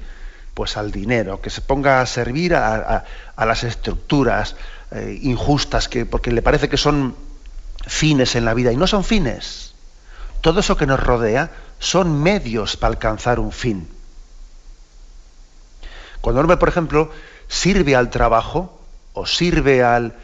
pues 0.55 0.77
al 0.79 0.91
dinero, 0.91 1.41
que 1.43 1.51
se 1.51 1.61
ponga 1.61 2.01
a 2.01 2.07
servir 2.07 2.55
a 2.55 3.05
las 3.37 3.63
estructuras, 3.63 4.57
eh, 4.93 5.19
injustas, 5.23 5.89
que, 5.89 6.07
porque 6.07 6.31
le 6.31 6.43
parece 6.43 6.69
que 6.69 6.77
son 6.77 7.17
fines 7.87 8.37
en 8.37 8.45
la 8.45 8.55
vida, 8.55 8.73
y 8.73 8.77
no 8.77 8.87
son 8.87 9.05
fines. 9.05 9.75
Todo 10.41 10.61
eso 10.61 10.77
que 10.77 10.87
nos 10.87 11.01
rodea 11.01 11.51
son 11.79 12.23
medios 12.23 12.77
para 12.77 12.93
alcanzar 12.93 13.41
un 13.41 13.53
fin. 13.53 13.89
Cuando 16.21 16.41
el 16.41 16.45
hombre, 16.45 16.57
por 16.57 16.69
ejemplo, 16.69 17.11
sirve 17.49 17.97
al 17.97 18.11
trabajo, 18.11 18.81
o 19.13 19.27
sirve 19.27 19.83
al, 19.83 20.15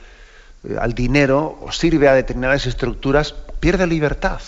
eh, 0.65 0.77
al 0.81 0.95
dinero, 0.95 1.59
o 1.63 1.73
sirve 1.73 2.09
a 2.09 2.15
determinadas 2.15 2.67
estructuras, 2.67 3.35
pierde 3.61 3.87
libertad. 3.87 4.41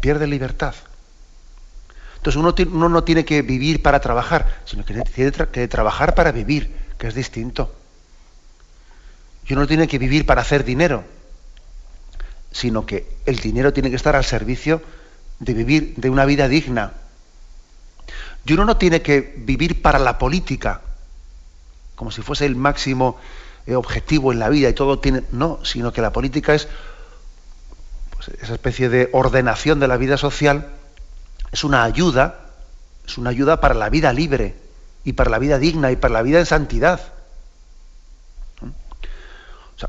Pierde 0.00 0.26
libertad. 0.26 0.74
Entonces 2.16 2.36
uno, 2.36 2.54
uno, 2.76 2.88
no 2.88 3.04
tiene 3.04 3.24
que 3.24 3.42
vivir 3.42 3.82
para 3.82 4.00
trabajar, 4.00 4.60
sino 4.64 4.84
que 4.84 4.94
tiene 5.02 5.32
que 5.32 5.68
trabajar 5.68 6.14
para 6.14 6.32
vivir, 6.32 6.74
que 6.98 7.06
es 7.06 7.14
distinto. 7.14 7.72
Y 9.48 9.54
uno 9.54 9.66
tiene 9.66 9.88
que 9.88 9.98
vivir 9.98 10.26
para 10.26 10.42
hacer 10.42 10.62
dinero, 10.62 11.04
sino 12.52 12.84
que 12.84 13.16
el 13.24 13.38
dinero 13.38 13.72
tiene 13.72 13.88
que 13.88 13.96
estar 13.96 14.14
al 14.14 14.24
servicio 14.24 14.82
de 15.40 15.54
vivir 15.54 15.94
de 15.96 16.10
una 16.10 16.26
vida 16.26 16.48
digna. 16.48 16.92
Y 18.44 18.52
uno 18.52 18.66
no 18.66 18.76
tiene 18.76 19.00
que 19.00 19.34
vivir 19.38 19.80
para 19.80 19.98
la 19.98 20.18
política, 20.18 20.82
como 21.96 22.10
si 22.10 22.20
fuese 22.20 22.44
el 22.44 22.56
máximo 22.56 23.16
eh, 23.66 23.74
objetivo 23.74 24.32
en 24.32 24.38
la 24.38 24.50
vida 24.50 24.68
y 24.68 24.74
todo 24.74 24.98
tiene. 24.98 25.22
No, 25.32 25.60
sino 25.64 25.94
que 25.94 26.02
la 26.02 26.12
política 26.12 26.54
es 26.54 26.68
pues, 28.10 28.28
esa 28.42 28.52
especie 28.52 28.90
de 28.90 29.08
ordenación 29.12 29.80
de 29.80 29.88
la 29.88 29.96
vida 29.96 30.18
social, 30.18 30.74
es 31.52 31.64
una 31.64 31.84
ayuda, 31.84 32.50
es 33.06 33.16
una 33.16 33.30
ayuda 33.30 33.62
para 33.62 33.72
la 33.72 33.88
vida 33.88 34.12
libre 34.12 34.56
y 35.04 35.14
para 35.14 35.30
la 35.30 35.38
vida 35.38 35.58
digna 35.58 35.90
y 35.90 35.96
para 35.96 36.12
la 36.12 36.22
vida 36.22 36.38
en 36.38 36.46
santidad 36.46 37.00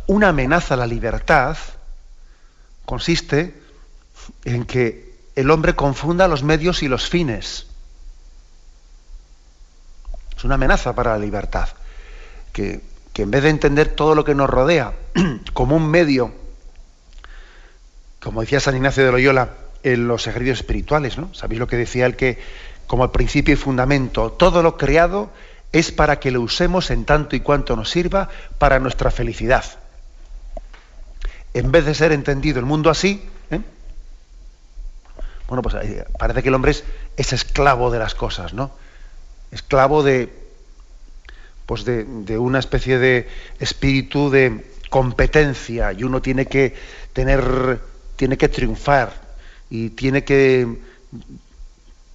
una 0.08 0.30
amenaza 0.30 0.76
a 0.76 0.78
la 0.78 0.88
libertad 0.88 1.58
consiste 2.86 3.60
en 4.46 4.66
que 4.66 5.10
el 5.36 5.50
hombre 5.52 5.76
confunda 5.76 6.28
los 6.28 6.44
medios 6.44 6.84
y 6.84 6.88
los 6.88 7.08
fines. 7.08 7.68
Es 10.36 10.44
una 10.44 10.56
amenaza 10.56 10.94
para 10.94 11.14
la 11.14 11.20
libertad. 11.20 11.70
Que, 12.54 12.82
en 13.16 13.32
vez 13.32 13.44
de 13.44 13.50
entender 13.50 13.90
todo 13.96 14.16
lo 14.16 14.24
que 14.24 14.34
nos 14.34 14.50
rodea 14.50 14.94
como 15.54 15.76
un 15.76 15.90
medio, 15.90 16.34
como 18.22 18.42
decía 18.42 18.62
San 18.62 18.76
Ignacio 18.76 19.06
de 19.06 19.12
Loyola 19.12 19.50
en 19.84 20.08
los 20.08 20.28
ejercicios 20.28 20.60
espirituales, 20.60 21.18
¿no? 21.18 21.34
¿Sabéis 21.34 21.60
lo 21.60 21.68
que 21.68 21.76
decía 21.76 22.06
él 22.06 22.16
que 22.16 22.40
como 22.88 23.04
el 23.04 23.12
principio 23.12 23.54
y 23.54 23.58
fundamento, 23.58 24.32
todo 24.32 24.64
lo 24.64 24.78
creado 24.78 25.32
es 25.72 25.92
para 25.92 26.20
que 26.20 26.32
lo 26.32 26.42
usemos 26.42 26.92
en 26.92 27.06
tanto 27.06 27.36
y 27.36 27.42
cuanto 27.42 27.76
nos 27.76 27.90
sirva 27.90 28.30
para 28.58 28.80
nuestra 28.80 29.12
felicidad. 29.12 29.64
En 31.54 31.72
vez 31.72 31.86
de 31.86 31.96
ser 31.96 32.12
entendido 32.12 32.60
el 32.60 32.66
mundo 32.66 32.90
así, 32.90 33.24
¿eh? 33.52 33.62
bueno, 35.48 35.62
pues 35.62 35.76
eh, 35.84 36.06
parece 36.18 36.44
que 36.44 36.50
el 36.50 36.56
hombre 36.56 36.72
es, 36.72 36.84
es, 37.18 37.34
esclavo 37.34 37.90
de 37.92 38.00
las 38.00 38.16
cosas, 38.16 38.54
¿no? 38.54 38.72
Esclavo 39.52 40.04
de, 40.04 40.32
pues 41.66 41.86
de, 41.86 42.06
de 42.06 42.38
una 42.38 42.60
especie 42.60 43.00
de 43.00 43.28
espíritu 43.60 44.30
de 44.30 44.66
competencia 44.90 45.94
y 45.94 46.04
uno 46.04 46.22
tiene 46.22 46.46
que 46.46 46.76
tener, 47.14 47.80
tiene 48.16 48.38
que 48.38 48.50
triunfar 48.50 49.14
y 49.70 49.90
tiene 49.90 50.24
que 50.24 50.68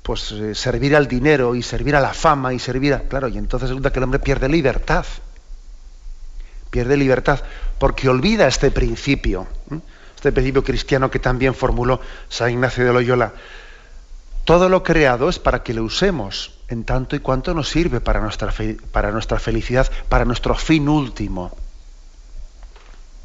pues 0.02 0.32
eh, 0.32 0.54
servir 0.54 0.94
al 0.94 1.08
dinero 1.08 1.54
y 1.54 1.62
servir 1.62 1.96
a 1.96 2.00
la 2.00 2.12
fama 2.12 2.52
y 2.52 2.58
servir 2.58 2.92
a... 2.92 3.00
Claro, 3.00 3.28
y 3.28 3.38
entonces 3.38 3.70
resulta 3.70 3.90
que 3.90 3.98
el 4.00 4.04
hombre 4.04 4.20
pierde 4.20 4.48
libertad. 4.50 5.06
Pierde 6.74 6.96
libertad, 6.96 7.38
porque 7.78 8.08
olvida 8.08 8.48
este 8.48 8.72
principio, 8.72 9.46
este 10.16 10.32
principio 10.32 10.64
cristiano 10.64 11.08
que 11.08 11.20
también 11.20 11.54
formuló 11.54 12.00
San 12.28 12.50
Ignacio 12.50 12.84
de 12.84 12.92
Loyola. 12.92 13.32
Todo 14.44 14.68
lo 14.68 14.82
creado 14.82 15.28
es 15.28 15.38
para 15.38 15.62
que 15.62 15.72
lo 15.72 15.84
usemos 15.84 16.58
en 16.66 16.82
tanto 16.82 17.14
y 17.14 17.20
cuanto 17.20 17.54
nos 17.54 17.68
sirve 17.68 18.00
para 18.00 18.20
nuestra, 18.20 18.52
para 18.90 19.12
nuestra 19.12 19.38
felicidad, 19.38 19.88
para 20.08 20.24
nuestro 20.24 20.56
fin 20.56 20.88
último. 20.88 21.56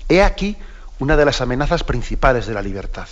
He 0.08 0.22
aquí 0.22 0.56
una 1.00 1.18
de 1.18 1.26
las 1.26 1.42
amenazas 1.42 1.84
principales 1.84 2.46
de 2.46 2.54
la 2.54 2.62
libertad. 2.62 3.08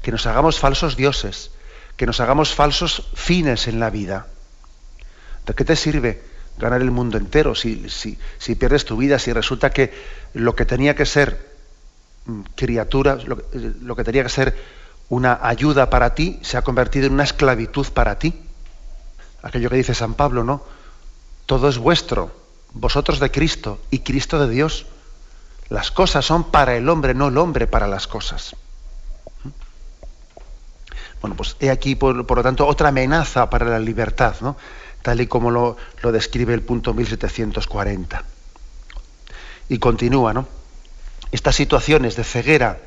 Que 0.00 0.10
nos 0.10 0.24
hagamos 0.24 0.58
falsos 0.58 0.96
dioses, 0.96 1.50
que 1.98 2.06
nos 2.06 2.18
hagamos 2.20 2.54
falsos 2.54 3.10
fines 3.12 3.68
en 3.68 3.78
la 3.78 3.90
vida. 3.90 4.26
¿De 5.44 5.52
qué 5.52 5.66
te 5.66 5.76
sirve 5.76 6.32
ganar 6.58 6.82
el 6.82 6.90
mundo 6.90 7.18
entero 7.18 7.54
si, 7.54 7.88
si, 7.88 8.54
pierdes 8.54 8.84
tu 8.84 8.96
vida, 8.96 9.18
si 9.18 9.32
resulta 9.32 9.70
que 9.70 9.92
lo 10.34 10.54
que 10.54 10.64
tenía 10.64 10.94
que 10.94 11.06
ser 11.06 11.54
mm, 12.26 12.40
criatura, 12.54 13.16
lo, 13.16 13.96
que 13.96 14.04
tenía 14.04 14.22
que 14.22 14.28
ser 14.28 14.56
una 15.08 15.38
ayuda 15.42 15.90
para 15.90 16.14
ti, 16.14 16.38
se 16.42 16.56
ha 16.56 16.62
convertido 16.62 17.06
en 17.06 17.14
una 17.14 17.24
esclavitud 17.24 17.86
para 17.88 18.18
ti? 18.18 18.34
Aquello 19.42 19.68
que 19.68 19.76
dice 19.76 19.94
San 19.94 20.14
Pablo, 20.14 20.44
¿no? 20.44 20.62
Todo 21.46 21.68
es 21.68 21.78
vuestro, 21.78 22.34
vosotros 22.72 23.20
de 23.20 23.30
Cristo 23.30 23.80
y 23.90 24.00
Cristo 24.00 24.38
de 24.38 24.52
Dios. 24.52 24.86
Las 25.68 25.90
cosas 25.90 26.24
son 26.24 26.50
para 26.50 26.76
el 26.76 26.88
hombre, 26.88 27.14
no 27.14 27.28
el 27.28 27.38
hombre 27.38 27.66
para 27.66 27.86
las 27.86 28.06
cosas. 28.06 28.56
Bueno, 31.20 31.36
pues 31.36 31.56
he 31.60 31.70
aquí, 31.70 31.94
por, 31.94 32.14
lo 32.14 32.42
tanto, 32.42 32.66
otra 32.66 32.88
amenaza 32.88 33.48
para 33.48 33.66
la 33.66 33.78
libertad, 33.78 34.34
¿no? 34.42 34.56
Tal 35.04 35.20
y 35.20 35.26
como 35.26 35.50
lo, 35.50 35.76
lo 36.02 36.12
describe 36.12 36.54
el 36.54 36.62
punto 36.62 36.94
1740. 36.94 38.24
Y 39.68 39.78
continúa, 39.78 40.32
¿no? 40.32 40.48
Estas 41.30 41.56
situaciones 41.56 42.16
de 42.16 42.24
ceguera 42.24 42.80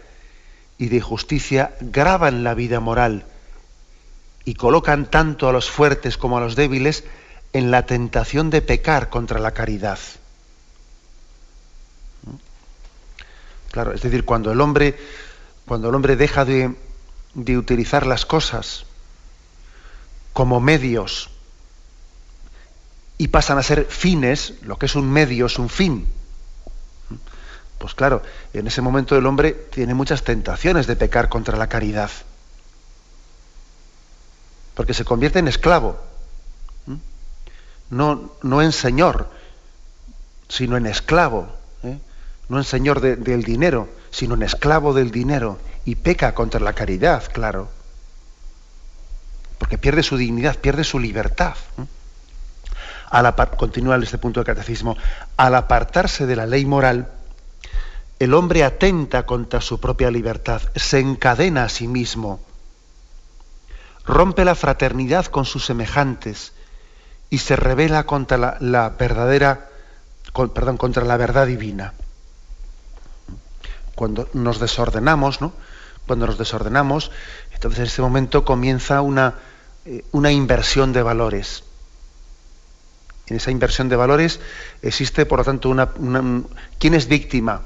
y 0.80 0.88
de 0.88 0.96
injusticia 0.96 1.76
graban 1.80 2.44
la 2.44 2.56
vida 2.56 2.80
moral 2.80 3.28
y 4.46 4.56
colocan 4.56 5.12
tanto 5.12 5.48
a 5.48 5.54
los 5.54 5.70
fuertes 5.70 6.18
como 6.18 6.40
a 6.40 6.42
los 6.42 6.56
débiles 6.56 7.04
en 7.54 7.70
la 7.70 7.86
tentación 7.86 8.50
de 8.50 8.64
pecar 8.64 9.10
contra 9.10 9.40
la 9.40 9.52
caridad. 9.52 10.00
Claro, 13.70 13.94
es 13.94 14.02
decir, 14.02 14.26
cuando 14.26 14.52
el 14.52 14.60
hombre, 14.60 14.98
cuando 15.68 15.90
el 15.90 15.94
hombre 15.94 16.16
deja 16.16 16.46
de, 16.46 16.74
de 17.36 17.58
utilizar 17.60 18.08
las 18.08 18.26
cosas 18.26 18.88
como 20.34 20.60
medios 20.60 21.30
y 23.18 23.30
pasan 23.30 23.58
a 23.58 23.64
ser 23.64 23.86
fines, 23.86 24.54
lo 24.62 24.78
que 24.78 24.86
es 24.86 24.96
un 24.96 25.10
medio 25.10 25.48
es 25.48 25.58
un 25.58 25.70
fin. 25.70 26.08
Pues 27.78 27.94
claro, 27.94 28.22
en 28.54 28.68
ese 28.68 28.82
momento 28.82 29.16
el 29.16 29.26
hombre 29.26 29.52
tiene 29.52 29.94
muchas 29.94 30.24
tentaciones 30.24 30.88
de 30.88 30.96
pecar 30.96 31.30
contra 31.30 31.58
la 31.58 31.68
caridad. 31.68 32.10
Porque 34.74 34.94
se 34.94 35.06
convierte 35.06 35.40
en 35.40 35.48
esclavo. 35.48 36.00
No, 37.90 38.32
no 38.44 38.62
en 38.62 38.72
señor, 38.72 39.30
sino 40.50 40.78
en 40.78 40.86
esclavo. 40.86 41.50
¿eh? 41.84 41.98
No 42.50 42.58
en 42.58 42.64
señor 42.64 43.02
del 43.02 43.44
dinero, 43.44 43.90
sino 44.12 44.36
en 44.36 44.44
esclavo 44.44 44.94
del 44.94 45.12
dinero 45.12 45.60
y 45.86 45.96
peca 45.96 46.34
contra 46.34 46.60
la 46.60 46.74
caridad, 46.74 47.24
claro. 47.32 47.70
Porque 49.58 49.78
pierde 49.78 50.04
su 50.04 50.18
dignidad, 50.18 50.58
pierde 50.58 50.84
su 50.84 51.00
libertad. 51.00 51.56
Al 53.10 53.34
continúa 53.58 53.98
este 53.98 54.18
punto 54.18 54.40
del 54.40 54.46
catecismo. 54.46 54.98
Al 55.38 55.56
apartarse 55.56 56.26
de 56.26 56.36
la 56.36 56.46
ley 56.46 56.66
moral, 56.66 57.10
el 58.20 58.34
hombre 58.34 58.64
atenta 58.64 59.26
contra 59.26 59.62
su 59.62 59.80
propia 59.80 60.12
libertad, 60.12 60.62
se 60.76 61.00
encadena 61.00 61.66
a 61.66 61.70
sí 61.70 61.88
mismo, 61.88 62.40
rompe 64.06 64.44
la 64.44 64.56
fraternidad 64.56 65.26
con 65.28 65.46
sus 65.46 65.66
semejantes 65.66 66.54
y 67.30 67.40
se 67.40 67.56
revela 67.56 68.06
contra 68.06 68.58
la, 68.60 68.90
verdadera, 68.90 69.70
perdón, 70.54 70.78
contra 70.78 71.04
la 71.04 71.18
verdad 71.18 71.46
divina. 71.46 71.94
Cuando 73.96 74.30
nos 74.34 74.60
desordenamos, 74.60 75.42
¿no? 75.42 75.54
cuando 76.08 76.26
nos 76.26 76.38
desordenamos, 76.38 77.12
entonces 77.54 77.80
en 77.80 77.86
ese 77.86 78.02
momento 78.02 78.46
comienza 78.46 79.02
una, 79.02 79.36
eh, 79.86 80.06
una 80.12 80.32
inversión 80.32 80.94
de 80.94 81.04
valores. 81.04 81.64
En 83.30 83.36
esa 83.36 83.52
inversión 83.52 83.90
de 83.90 83.96
valores 83.96 84.40
existe, 84.82 85.26
por 85.26 85.40
lo 85.40 85.46
tanto, 85.46 85.70
una, 85.70 85.90
¿quién 86.80 86.94
es 86.94 87.08
víctima? 87.08 87.62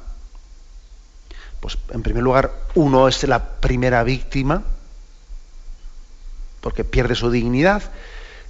Pues 1.59 1.77
en 1.91 2.01
primer 2.01 2.23
lugar, 2.23 2.51
uno 2.73 3.07
es 3.07 3.23
la 3.23 3.59
primera 3.59 4.03
víctima, 4.03 4.63
porque 6.61 6.83
pierde 6.83 7.13
su 7.13 7.29
dignidad, 7.29 7.83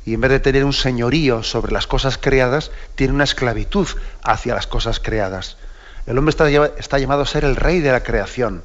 y 0.05 0.13
en 0.13 0.21
vez 0.21 0.31
de 0.31 0.39
tener 0.39 0.63
un 0.63 0.73
señorío 0.73 1.43
sobre 1.43 1.73
las 1.73 1.85
cosas 1.85 2.17
creadas, 2.17 2.71
tiene 2.95 3.13
una 3.13 3.25
esclavitud 3.25 3.87
hacia 4.23 4.55
las 4.55 4.67
cosas 4.67 4.99
creadas. 4.99 5.57
El 6.05 6.17
hombre 6.17 6.31
está, 6.31 6.49
está 6.77 6.97
llamado 6.97 7.23
a 7.23 7.27
ser 7.27 7.43
el 7.43 7.55
rey 7.57 7.81
de 7.81 7.91
la 7.91 8.03
creación. 8.03 8.63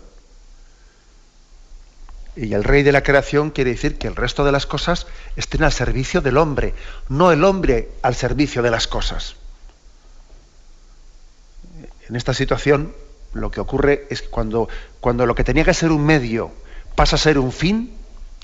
Y 2.37 2.53
el 2.53 2.65
rey 2.65 2.83
de 2.83 2.93
la 2.93 3.03
creación 3.03 3.51
quiere 3.51 3.71
decir 3.71 3.97
que 3.97 4.07
el 4.07 4.15
resto 4.15 4.45
de 4.45 4.53
las 4.53 4.67
cosas 4.67 5.07
estén 5.37 5.63
al 5.63 5.73
servicio 5.73 6.21
del 6.21 6.37
hombre, 6.37 6.75
no 7.09 7.33
el 7.33 7.43
hombre 7.45 7.89
al 8.03 8.15
servicio 8.15 8.63
de 8.63 8.71
las 8.71 8.87
cosas. 8.87 9.37
En 12.09 12.15
esta 12.15 12.35
situación 12.35 12.95
lo 13.33 13.51
que 13.51 13.61
ocurre 13.61 14.07
es 14.11 14.23
que 14.23 14.29
cuando, 14.29 14.69
cuando 15.01 15.25
lo 15.25 15.35
que 15.35 15.45
tenía 15.45 15.65
que 15.65 15.75
ser 15.75 15.91
un 15.91 16.05
medio 16.05 16.53
pasa 16.95 17.17
a 17.17 17.19
ser 17.19 17.39
un 17.39 17.53
fin, 17.53 17.97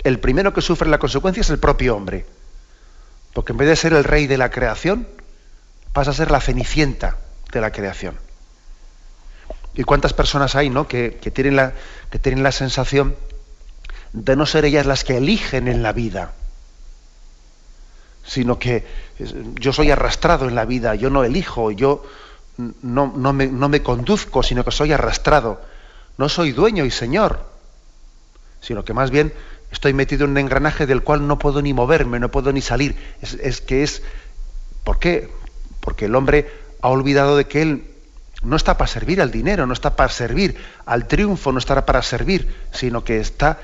el 0.05 0.19
primero 0.19 0.55
que 0.55 0.63
sufre 0.63 0.89
la 0.89 0.99
consecuencia 0.99 1.43
es 1.43 1.51
el 1.51 1.59
propio 1.59 1.95
hombre. 1.95 2.27
Porque 3.35 3.53
en 3.53 3.59
vez 3.59 3.69
de 3.69 3.77
ser 3.77 3.93
el 3.93 4.05
rey 4.05 4.27
de 4.27 4.39
la 4.39 4.51
creación, 4.51 5.07
pasa 5.93 6.11
a 6.11 6.15
ser 6.15 6.31
la 6.31 6.41
cenicienta 6.41 7.19
de 7.53 7.61
la 7.61 7.73
creación. 7.73 8.17
¿Y 9.75 9.85
cuántas 9.85 10.13
personas 10.13 10.55
hay 10.55 10.69
¿no? 10.71 10.89
que, 10.89 11.11
tienen 11.33 11.57
la, 11.57 11.73
que 12.11 12.19
tienen 12.19 12.43
la 12.43 12.53
sensación 12.53 13.17
de 14.13 14.37
no 14.37 14.47
ser 14.47 14.65
ellas 14.65 14.87
las 14.87 15.05
que 15.05 15.17
eligen 15.17 15.69
en 15.69 15.83
la 15.83 15.93
vida, 15.93 16.33
sino 18.25 18.59
que 18.59 18.85
yo 19.55 19.73
soy 19.73 19.91
arrastrado 19.91 20.49
en 20.49 20.55
la 20.55 20.65
vida, 20.65 20.95
yo 20.95 21.11
no 21.11 21.25
elijo, 21.25 21.71
yo 21.71 22.05
no, 22.57 23.33
me, 23.33 23.47
no 23.47 23.69
me 23.69 23.83
conduzco, 23.83 24.43
sino 24.43 24.65
que 24.65 24.71
soy 24.71 24.93
arrastrado. 24.93 25.61
No 26.19 26.29
soy 26.29 26.53
dueño 26.53 26.85
y 26.85 26.91
señor, 26.91 27.45
sino 28.61 28.85
que 28.85 28.93
más 28.93 29.11
bien 29.11 29.33
estoy 29.71 29.95
metido 29.95 30.25
en 30.25 30.33
un 30.33 30.39
engranaje 30.39 30.87
del 30.87 31.03
cual 31.03 31.27
no 31.27 31.39
puedo 31.39 31.63
ni 31.63 31.73
moverme, 31.73 32.21
no 32.21 32.31
puedo 32.31 32.53
ni 32.53 32.61
salir. 32.61 32.97
Es, 33.23 33.35
es, 33.35 33.61
que 33.61 33.83
es. 33.83 34.03
¿Por 34.85 34.99
qué? 34.99 35.31
Porque 35.81 36.05
el 36.05 36.15
hombre 36.15 36.53
ha 36.83 36.89
olvidado 36.89 37.37
de 37.37 37.47
que 37.47 37.63
él 37.63 37.87
no 38.43 38.57
está 38.57 38.77
para 38.77 38.89
servir 38.89 39.23
al 39.23 39.31
dinero, 39.31 39.67
no 39.67 39.73
está 39.73 39.97
para 39.97 40.11
servir 40.11 40.57
al 40.85 41.07
triunfo, 41.07 41.53
no 41.53 41.59
estará 41.59 41.87
para 41.87 42.03
servir, 42.03 42.55
sino 42.73 43.05
que 43.05 43.21
está 43.21 43.59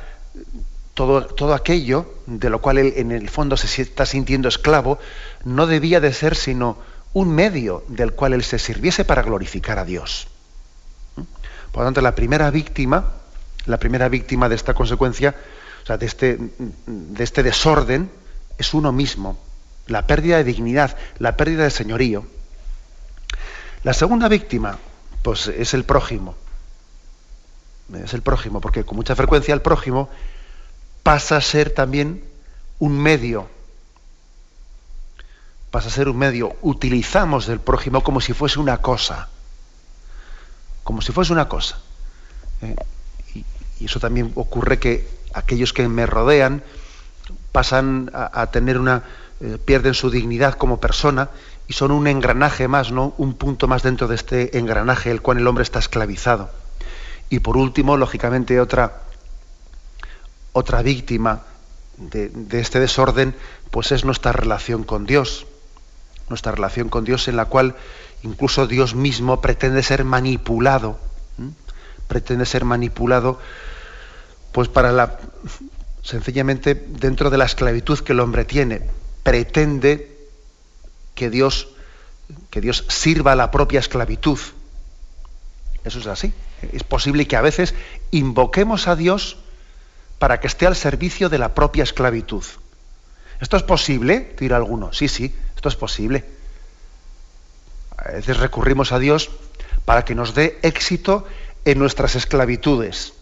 todo, 0.95 1.27
todo 1.27 1.55
aquello 1.55 2.13
de 2.27 2.51
lo 2.51 2.61
cual 2.61 2.79
él 2.79 2.95
en 2.97 3.13
el 3.13 3.29
fondo 3.31 3.57
se 3.57 3.83
está 3.83 4.05
sintiendo 4.05 4.49
esclavo, 4.49 4.99
no 5.45 5.67
debía 5.67 6.01
de 6.01 6.13
ser 6.13 6.35
sino 6.35 6.79
un 7.13 7.31
medio 7.31 7.85
del 7.89 8.13
cual 8.13 8.33
él 8.33 8.43
se 8.43 8.59
sirviese 8.59 9.05
para 9.05 9.23
glorificar 9.23 9.79
a 9.79 9.85
Dios. 9.85 10.27
Por 11.73 11.83
lo 11.83 11.85
tanto, 11.85 12.01
la 12.01 12.15
primera 12.15 12.51
víctima, 12.51 13.13
la 13.67 13.79
primera 13.79 14.09
víctima 14.09 14.49
de 14.49 14.57
esta 14.57 14.75
consecuencia, 14.75 15.37
o 15.85 15.87
sea, 15.87 15.99
de 15.99 16.07
este, 16.07 16.39
de 16.87 17.25
este 17.25 17.43
desorden, 17.43 18.11
es 18.59 18.75
uno 18.75 18.93
mismo. 18.93 19.39
La 19.87 20.07
pérdida 20.07 20.39
de 20.39 20.45
dignidad, 20.45 20.97
la 21.19 21.37
pérdida 21.37 21.65
de 21.65 21.71
señorío. 21.71 22.27
La 23.85 23.93
segunda 23.93 24.29
víctima, 24.29 24.79
pues 25.23 25.47
es 25.47 25.75
el 25.75 25.85
prójimo 25.85 26.35
es 27.95 28.15
el 28.15 28.23
prójimo, 28.23 28.61
porque 28.61 28.85
con 28.85 28.97
mucha 28.97 29.17
frecuencia 29.17 29.55
el 29.55 29.63
prójimo 29.63 30.09
pasa 31.03 31.37
a 31.37 31.41
ser 31.41 31.71
también 31.71 32.23
un 32.79 32.99
medio, 32.99 33.49
pasa 35.71 35.89
a 35.89 35.91
ser 35.91 36.09
un 36.09 36.19
medio, 36.19 36.57
utilizamos 36.63 37.47
del 37.47 37.61
prójimo 37.61 38.03
como 38.03 38.21
si 38.21 38.33
fuese 38.35 38.61
una 38.61 38.79
cosa, 38.79 39.29
como 40.85 41.01
si 41.01 41.13
fuese 41.13 41.33
una 41.33 41.49
cosa. 41.49 41.79
¿eh? 42.63 42.77
Y, 43.35 43.45
eso 43.85 44.01
también 44.01 44.33
ocurre 44.35 44.79
que 44.79 45.09
aquellos 45.33 45.73
que 45.73 45.89
me 45.89 46.05
rodean 46.05 46.63
pasan 47.53 48.11
a, 48.13 48.49
tener 48.51 48.79
una, 48.79 49.05
eh, 49.41 49.57
pierden 49.65 49.95
su 49.95 50.11
dignidad 50.11 50.55
como 50.55 50.81
persona 50.81 51.31
y 51.69 51.75
son 51.75 51.93
un 51.93 52.07
engranaje 52.07 52.67
más, 52.67 52.91
¿no? 52.91 53.15
Un 53.19 53.35
punto 53.35 53.69
más 53.69 53.83
dentro 53.83 54.09
de 54.09 54.17
este 54.17 54.59
engranaje 54.59 55.11
el 55.11 55.23
cual 55.23 55.39
el 55.39 55.47
hombre 55.47 55.63
está 55.63 55.79
esclavizado. 55.79 56.51
Y 57.31 57.41
por 57.41 57.57
último, 57.57 57.97
lógicamente, 57.97 58.61
otra, 58.61 59.03
otra 60.53 60.83
víctima 60.83 61.43
de, 61.99 62.31
este 62.53 62.81
desorden, 62.81 63.35
pues 63.71 63.93
es 63.93 64.05
nuestra 64.05 64.33
relación 64.33 64.85
con 64.85 65.07
Dios. 65.07 65.47
nuestra 66.29 66.53
relación 66.53 66.91
con 66.91 67.05
Dios 67.05 67.27
en 67.29 67.37
la 67.37 67.47
cual 67.47 67.75
incluso 68.23 68.67
Dios 68.67 68.95
mismo 68.95 69.41
pretende 69.41 69.83
ser 69.83 70.05
manipulado, 70.05 70.99
pretende 72.07 72.45
ser 72.45 72.65
manipulado, 72.65 73.39
pues 74.53 74.69
para 74.69 74.93
la, 74.93 75.19
sencillamente 76.03 76.75
dentro 76.75 77.31
de 77.31 77.39
la 77.39 77.47
esclavitud 77.47 77.99
que 78.01 78.13
el 78.13 78.21
hombre 78.21 78.45
tiene, 78.45 78.83
pretende 79.23 80.19
que 81.15 81.31
Dios, 81.31 81.69
que 82.51 82.61
Dios 82.61 82.85
sirva 82.89 83.33
a 83.33 83.37
la 83.37 83.51
propia 83.51 83.81
esclavitud. 83.81 84.39
Eso 85.85 85.99
es 85.99 86.07
así. 86.07 86.33
Es 86.73 86.83
posible 86.83 87.27
que 87.27 87.37
a 87.37 87.41
veces 87.41 87.75
invoquemos 88.11 88.89
a 88.89 88.97
Dios 88.97 89.39
para 90.19 90.41
que 90.41 90.47
esté 90.47 90.67
al 90.67 90.77
servicio 90.77 91.29
de 91.29 91.39
la 91.39 91.55
propia 91.55 91.85
esclavitud. 91.85 92.45
¿Esto 93.41 93.57
es 93.57 93.63
posible? 93.63 94.21
Tira 94.21 94.57
alguno. 94.57 94.93
Sí, 94.93 95.09
sí, 95.09 95.35
esto 95.55 95.69
es 95.69 95.77
posible. 95.77 96.25
A 97.97 98.13
veces 98.13 98.37
recurrimos 98.39 98.93
a 98.93 98.99
Dios 98.99 99.31
para 99.85 100.05
que 100.05 100.15
nos 100.15 100.35
dé 100.35 100.59
éxito 100.63 101.27
en 101.65 101.79
nuestras 101.79 102.15
esclavitudes. 102.15 103.13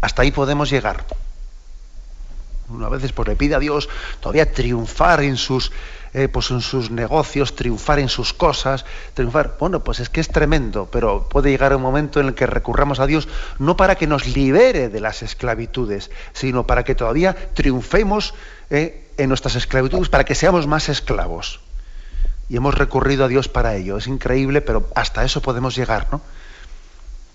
Hasta 0.00 0.22
ahí 0.22 0.30
podemos 0.30 0.70
llegar. 0.70 1.04
Una 2.68 2.88
veces 2.88 3.12
pues 3.12 3.28
le 3.28 3.36
pide 3.36 3.54
a 3.54 3.58
Dios 3.58 3.88
todavía 4.20 4.52
triunfar 4.52 5.22
en 5.22 5.36
sus, 5.36 5.72
eh, 6.14 6.28
pues 6.28 6.52
en 6.52 6.60
sus 6.60 6.92
negocios, 6.92 7.56
triunfar 7.56 7.98
en 7.98 8.08
sus 8.08 8.32
cosas, 8.32 8.84
triunfar. 9.14 9.56
Bueno, 9.58 9.82
pues 9.82 9.98
es 9.98 10.08
que 10.08 10.20
es 10.20 10.28
tremendo, 10.28 10.88
pero 10.90 11.28
puede 11.28 11.50
llegar 11.50 11.74
un 11.74 11.82
momento 11.82 12.20
en 12.20 12.28
el 12.28 12.34
que 12.34 12.46
recurramos 12.46 13.00
a 13.00 13.06
Dios 13.06 13.26
no 13.58 13.76
para 13.76 13.96
que 13.96 14.06
nos 14.06 14.28
libere 14.28 14.88
de 14.88 15.00
las 15.00 15.24
esclavitudes, 15.24 16.12
sino 16.32 16.68
para 16.68 16.84
que 16.84 16.94
todavía 16.94 17.34
triunfemos 17.54 18.32
eh, 18.70 19.10
en 19.18 19.28
nuestras 19.28 19.56
esclavitudes, 19.56 20.08
para 20.08 20.24
que 20.24 20.36
seamos 20.36 20.68
más 20.68 20.88
esclavos. 20.88 21.60
Y 22.48 22.56
hemos 22.56 22.74
recurrido 22.74 23.24
a 23.24 23.28
Dios 23.28 23.48
para 23.48 23.74
ello. 23.74 23.96
Es 23.96 24.06
increíble, 24.06 24.60
pero 24.60 24.88
hasta 24.94 25.24
eso 25.24 25.42
podemos 25.42 25.74
llegar, 25.74 26.06
¿no? 26.12 26.20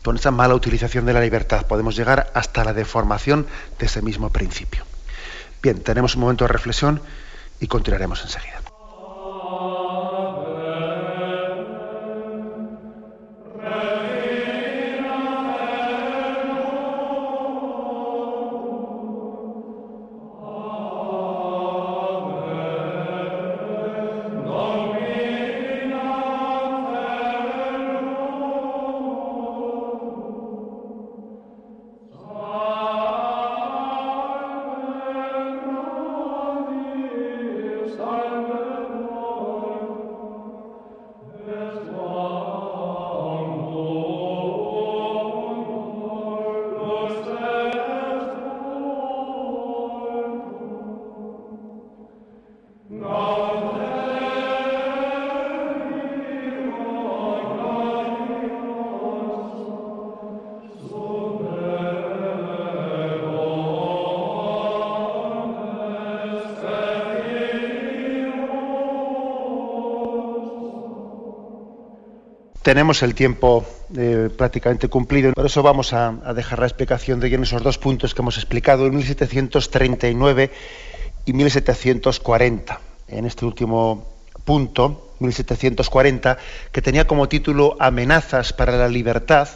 Con 0.04 0.16
esa 0.16 0.32
mala 0.32 0.56
utilización 0.56 1.06
de 1.06 1.12
la 1.12 1.20
libertad 1.20 1.66
podemos 1.66 1.98
llegar 1.98 2.32
hasta 2.34 2.64
la 2.64 2.72
deformación 2.72 3.46
de 3.78 3.88
ese 3.88 4.02
mismo 4.02 4.30
principio. 4.30 4.86
Bien, 5.62 5.84
tenemos 5.84 6.16
un 6.16 6.22
momento 6.22 6.46
de 6.46 6.54
reflexión 6.54 7.02
y 7.60 7.68
continuaremos 7.68 8.22
enseguida. 8.22 8.59
Tenemos 72.62 73.04
el 73.04 73.16
tiempo 73.16 73.66
eh, 73.98 74.30
prácticamente 74.36 74.88
cumplido, 74.88 75.34
por 75.34 75.46
eso 75.46 75.64
vamos 75.64 75.94
a, 75.94 76.12
dejar 76.36 76.60
la 76.60 76.66
explicación 76.66 77.20
de 77.20 77.34
en 77.34 77.44
esos 77.44 77.64
dos 77.64 77.78
puntos 77.78 78.14
que 78.14 78.22
hemos 78.22 78.38
explicado, 78.38 78.86
en 78.86 78.96
1739 78.96 80.52
y 81.26 81.34
1740. 81.34 82.80
En 83.08 83.26
este 83.26 83.46
último 83.46 84.08
punto, 84.44 85.14
1740, 85.20 86.38
que 86.72 86.82
tenía 86.82 87.08
como 87.08 87.28
título 87.30 87.76
Amenazas 87.80 88.54
para 88.54 88.78
la 88.78 88.88
libertad, 88.88 89.48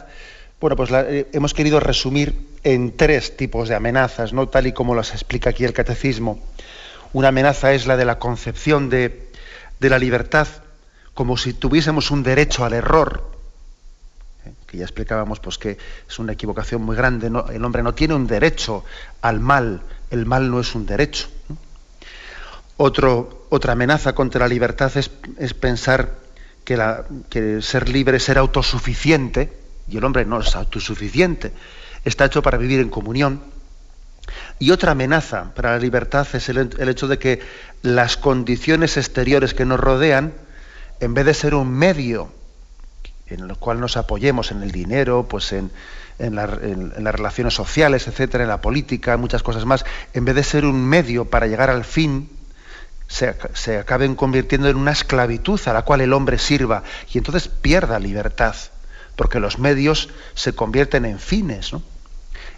bueno, 0.60 0.76
pues 0.76 0.90
eh, 0.92 1.28
hemos 1.32 1.52
querido 1.52 1.80
resumir 1.80 2.34
en 2.64 2.96
tres 2.96 3.36
tipos 3.36 3.68
de 3.68 3.74
amenazas, 3.74 4.32
¿no? 4.32 4.48
tal 4.48 4.66
y 4.66 4.72
como 4.72 4.94
las 4.94 5.12
explica 5.12 5.50
aquí 5.50 5.64
el 5.64 5.74
catecismo. 5.74 6.38
Una 7.12 7.28
amenaza 7.28 7.74
es 7.74 7.86
la 7.86 7.96
de 7.96 8.06
la 8.06 8.18
concepción 8.18 8.88
de, 8.88 9.28
de 9.78 9.90
la 9.90 9.98
libertad 9.98 10.48
como 11.14 11.36
si 11.36 11.54
tuviésemos 11.54 12.10
un 12.10 12.22
derecho 12.22 12.64
al 12.64 12.74
error, 12.74 13.30
¿eh? 14.44 14.52
que 14.66 14.78
ya 14.78 14.84
explicábamos 14.84 15.40
pues 15.40 15.58
que 15.58 15.78
es 16.08 16.18
una 16.18 16.32
equivocación 16.32 16.82
muy 16.82 16.96
grande, 16.96 17.28
el 17.28 17.64
hombre 17.64 17.82
no 17.82 17.94
tiene 17.94 18.14
un 18.14 18.26
derecho 18.26 18.84
al 19.22 19.40
mal, 19.40 19.82
el 20.10 20.26
mal 20.26 20.50
no 20.50 20.60
es 20.60 20.74
un 20.74 20.86
derecho. 20.86 21.28
otra 22.76 23.72
amenaza 23.72 24.14
contra 24.14 24.40
la 24.40 24.48
libertad 24.48 24.92
es, 24.96 25.08
pensar 25.54 26.18
que, 26.64 27.62
ser 27.62 27.88
libre 27.88 28.16
es 28.16 28.24
ser 28.24 28.38
autosuficiente, 28.38 29.52
y 29.88 29.98
el 29.98 30.04
hombre 30.04 30.24
no 30.24 30.40
es 30.40 30.56
autosuficiente, 30.56 31.52
está 32.04 32.24
hecho 32.24 32.42
para 32.42 32.58
vivir 32.58 32.80
en 32.80 32.90
comunión. 32.90 33.40
Y 34.58 34.70
otra 34.70 34.92
amenaza 34.92 35.52
para 35.54 35.72
la 35.72 35.78
libertad 35.78 36.26
es 36.32 36.48
el 36.48 36.88
hecho 36.88 37.06
de 37.06 37.18
que 37.18 37.40
las 37.82 38.16
condiciones 38.16 38.96
exteriores 38.96 39.52
que 39.52 39.66
nos 39.66 39.78
rodean 39.78 40.32
en 41.00 41.14
vez 41.14 41.26
de 41.26 41.34
ser 41.34 41.54
un 41.54 41.70
medio 41.70 42.30
en 43.26 43.40
el 43.40 43.56
cual 43.56 43.80
nos 43.80 43.96
apoyemos 43.96 44.50
en 44.50 44.62
el 44.62 44.70
dinero, 44.70 45.26
pues 45.28 45.52
en, 45.52 45.70
las 46.18 46.50
relaciones 47.14 47.54
sociales, 47.54 48.06
etcétera, 48.06 48.44
en 48.44 48.48
la 48.48 48.60
política, 48.60 49.16
muchas 49.16 49.42
cosas 49.42 49.64
más, 49.64 49.84
en 50.12 50.24
vez 50.24 50.36
de 50.36 50.44
ser 50.44 50.64
un 50.64 50.84
medio 50.84 51.24
para 51.24 51.46
llegar 51.46 51.70
al 51.70 51.84
fin, 51.84 52.30
se, 53.08 53.78
acaben 53.78 54.14
convirtiendo 54.14 54.68
en 54.68 54.76
una 54.76 54.92
esclavitud 54.92 55.60
a 55.66 55.72
la 55.72 55.82
cual 55.82 56.00
el 56.00 56.12
hombre 56.12 56.38
sirva 56.38 56.84
y 57.12 57.18
entonces 57.18 57.48
pierda 57.48 57.98
libertad, 57.98 58.54
porque 59.16 59.40
los 59.40 59.58
medios 59.58 60.08
se 60.34 60.54
convierten 60.54 61.04
en 61.04 61.18
fines. 61.18 61.72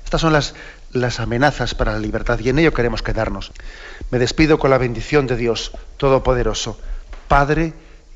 Estas 0.04 0.20
son 0.20 0.32
las, 0.32 0.54
las 0.92 1.18
amenazas 1.18 1.74
para 1.74 1.92
la 1.92 1.98
libertad 1.98 2.38
y 2.40 2.50
en 2.50 2.58
ello 2.58 2.74
queremos 2.74 3.02
quedarnos. 3.02 3.52
Me 4.10 4.18
despido 4.18 4.58
con 4.58 4.70
la 4.70 4.78
bendición 4.78 5.26
de 5.26 5.36
Dios 5.36 5.72
Todopoderoso, 5.96 6.78
Padre, 7.28 7.72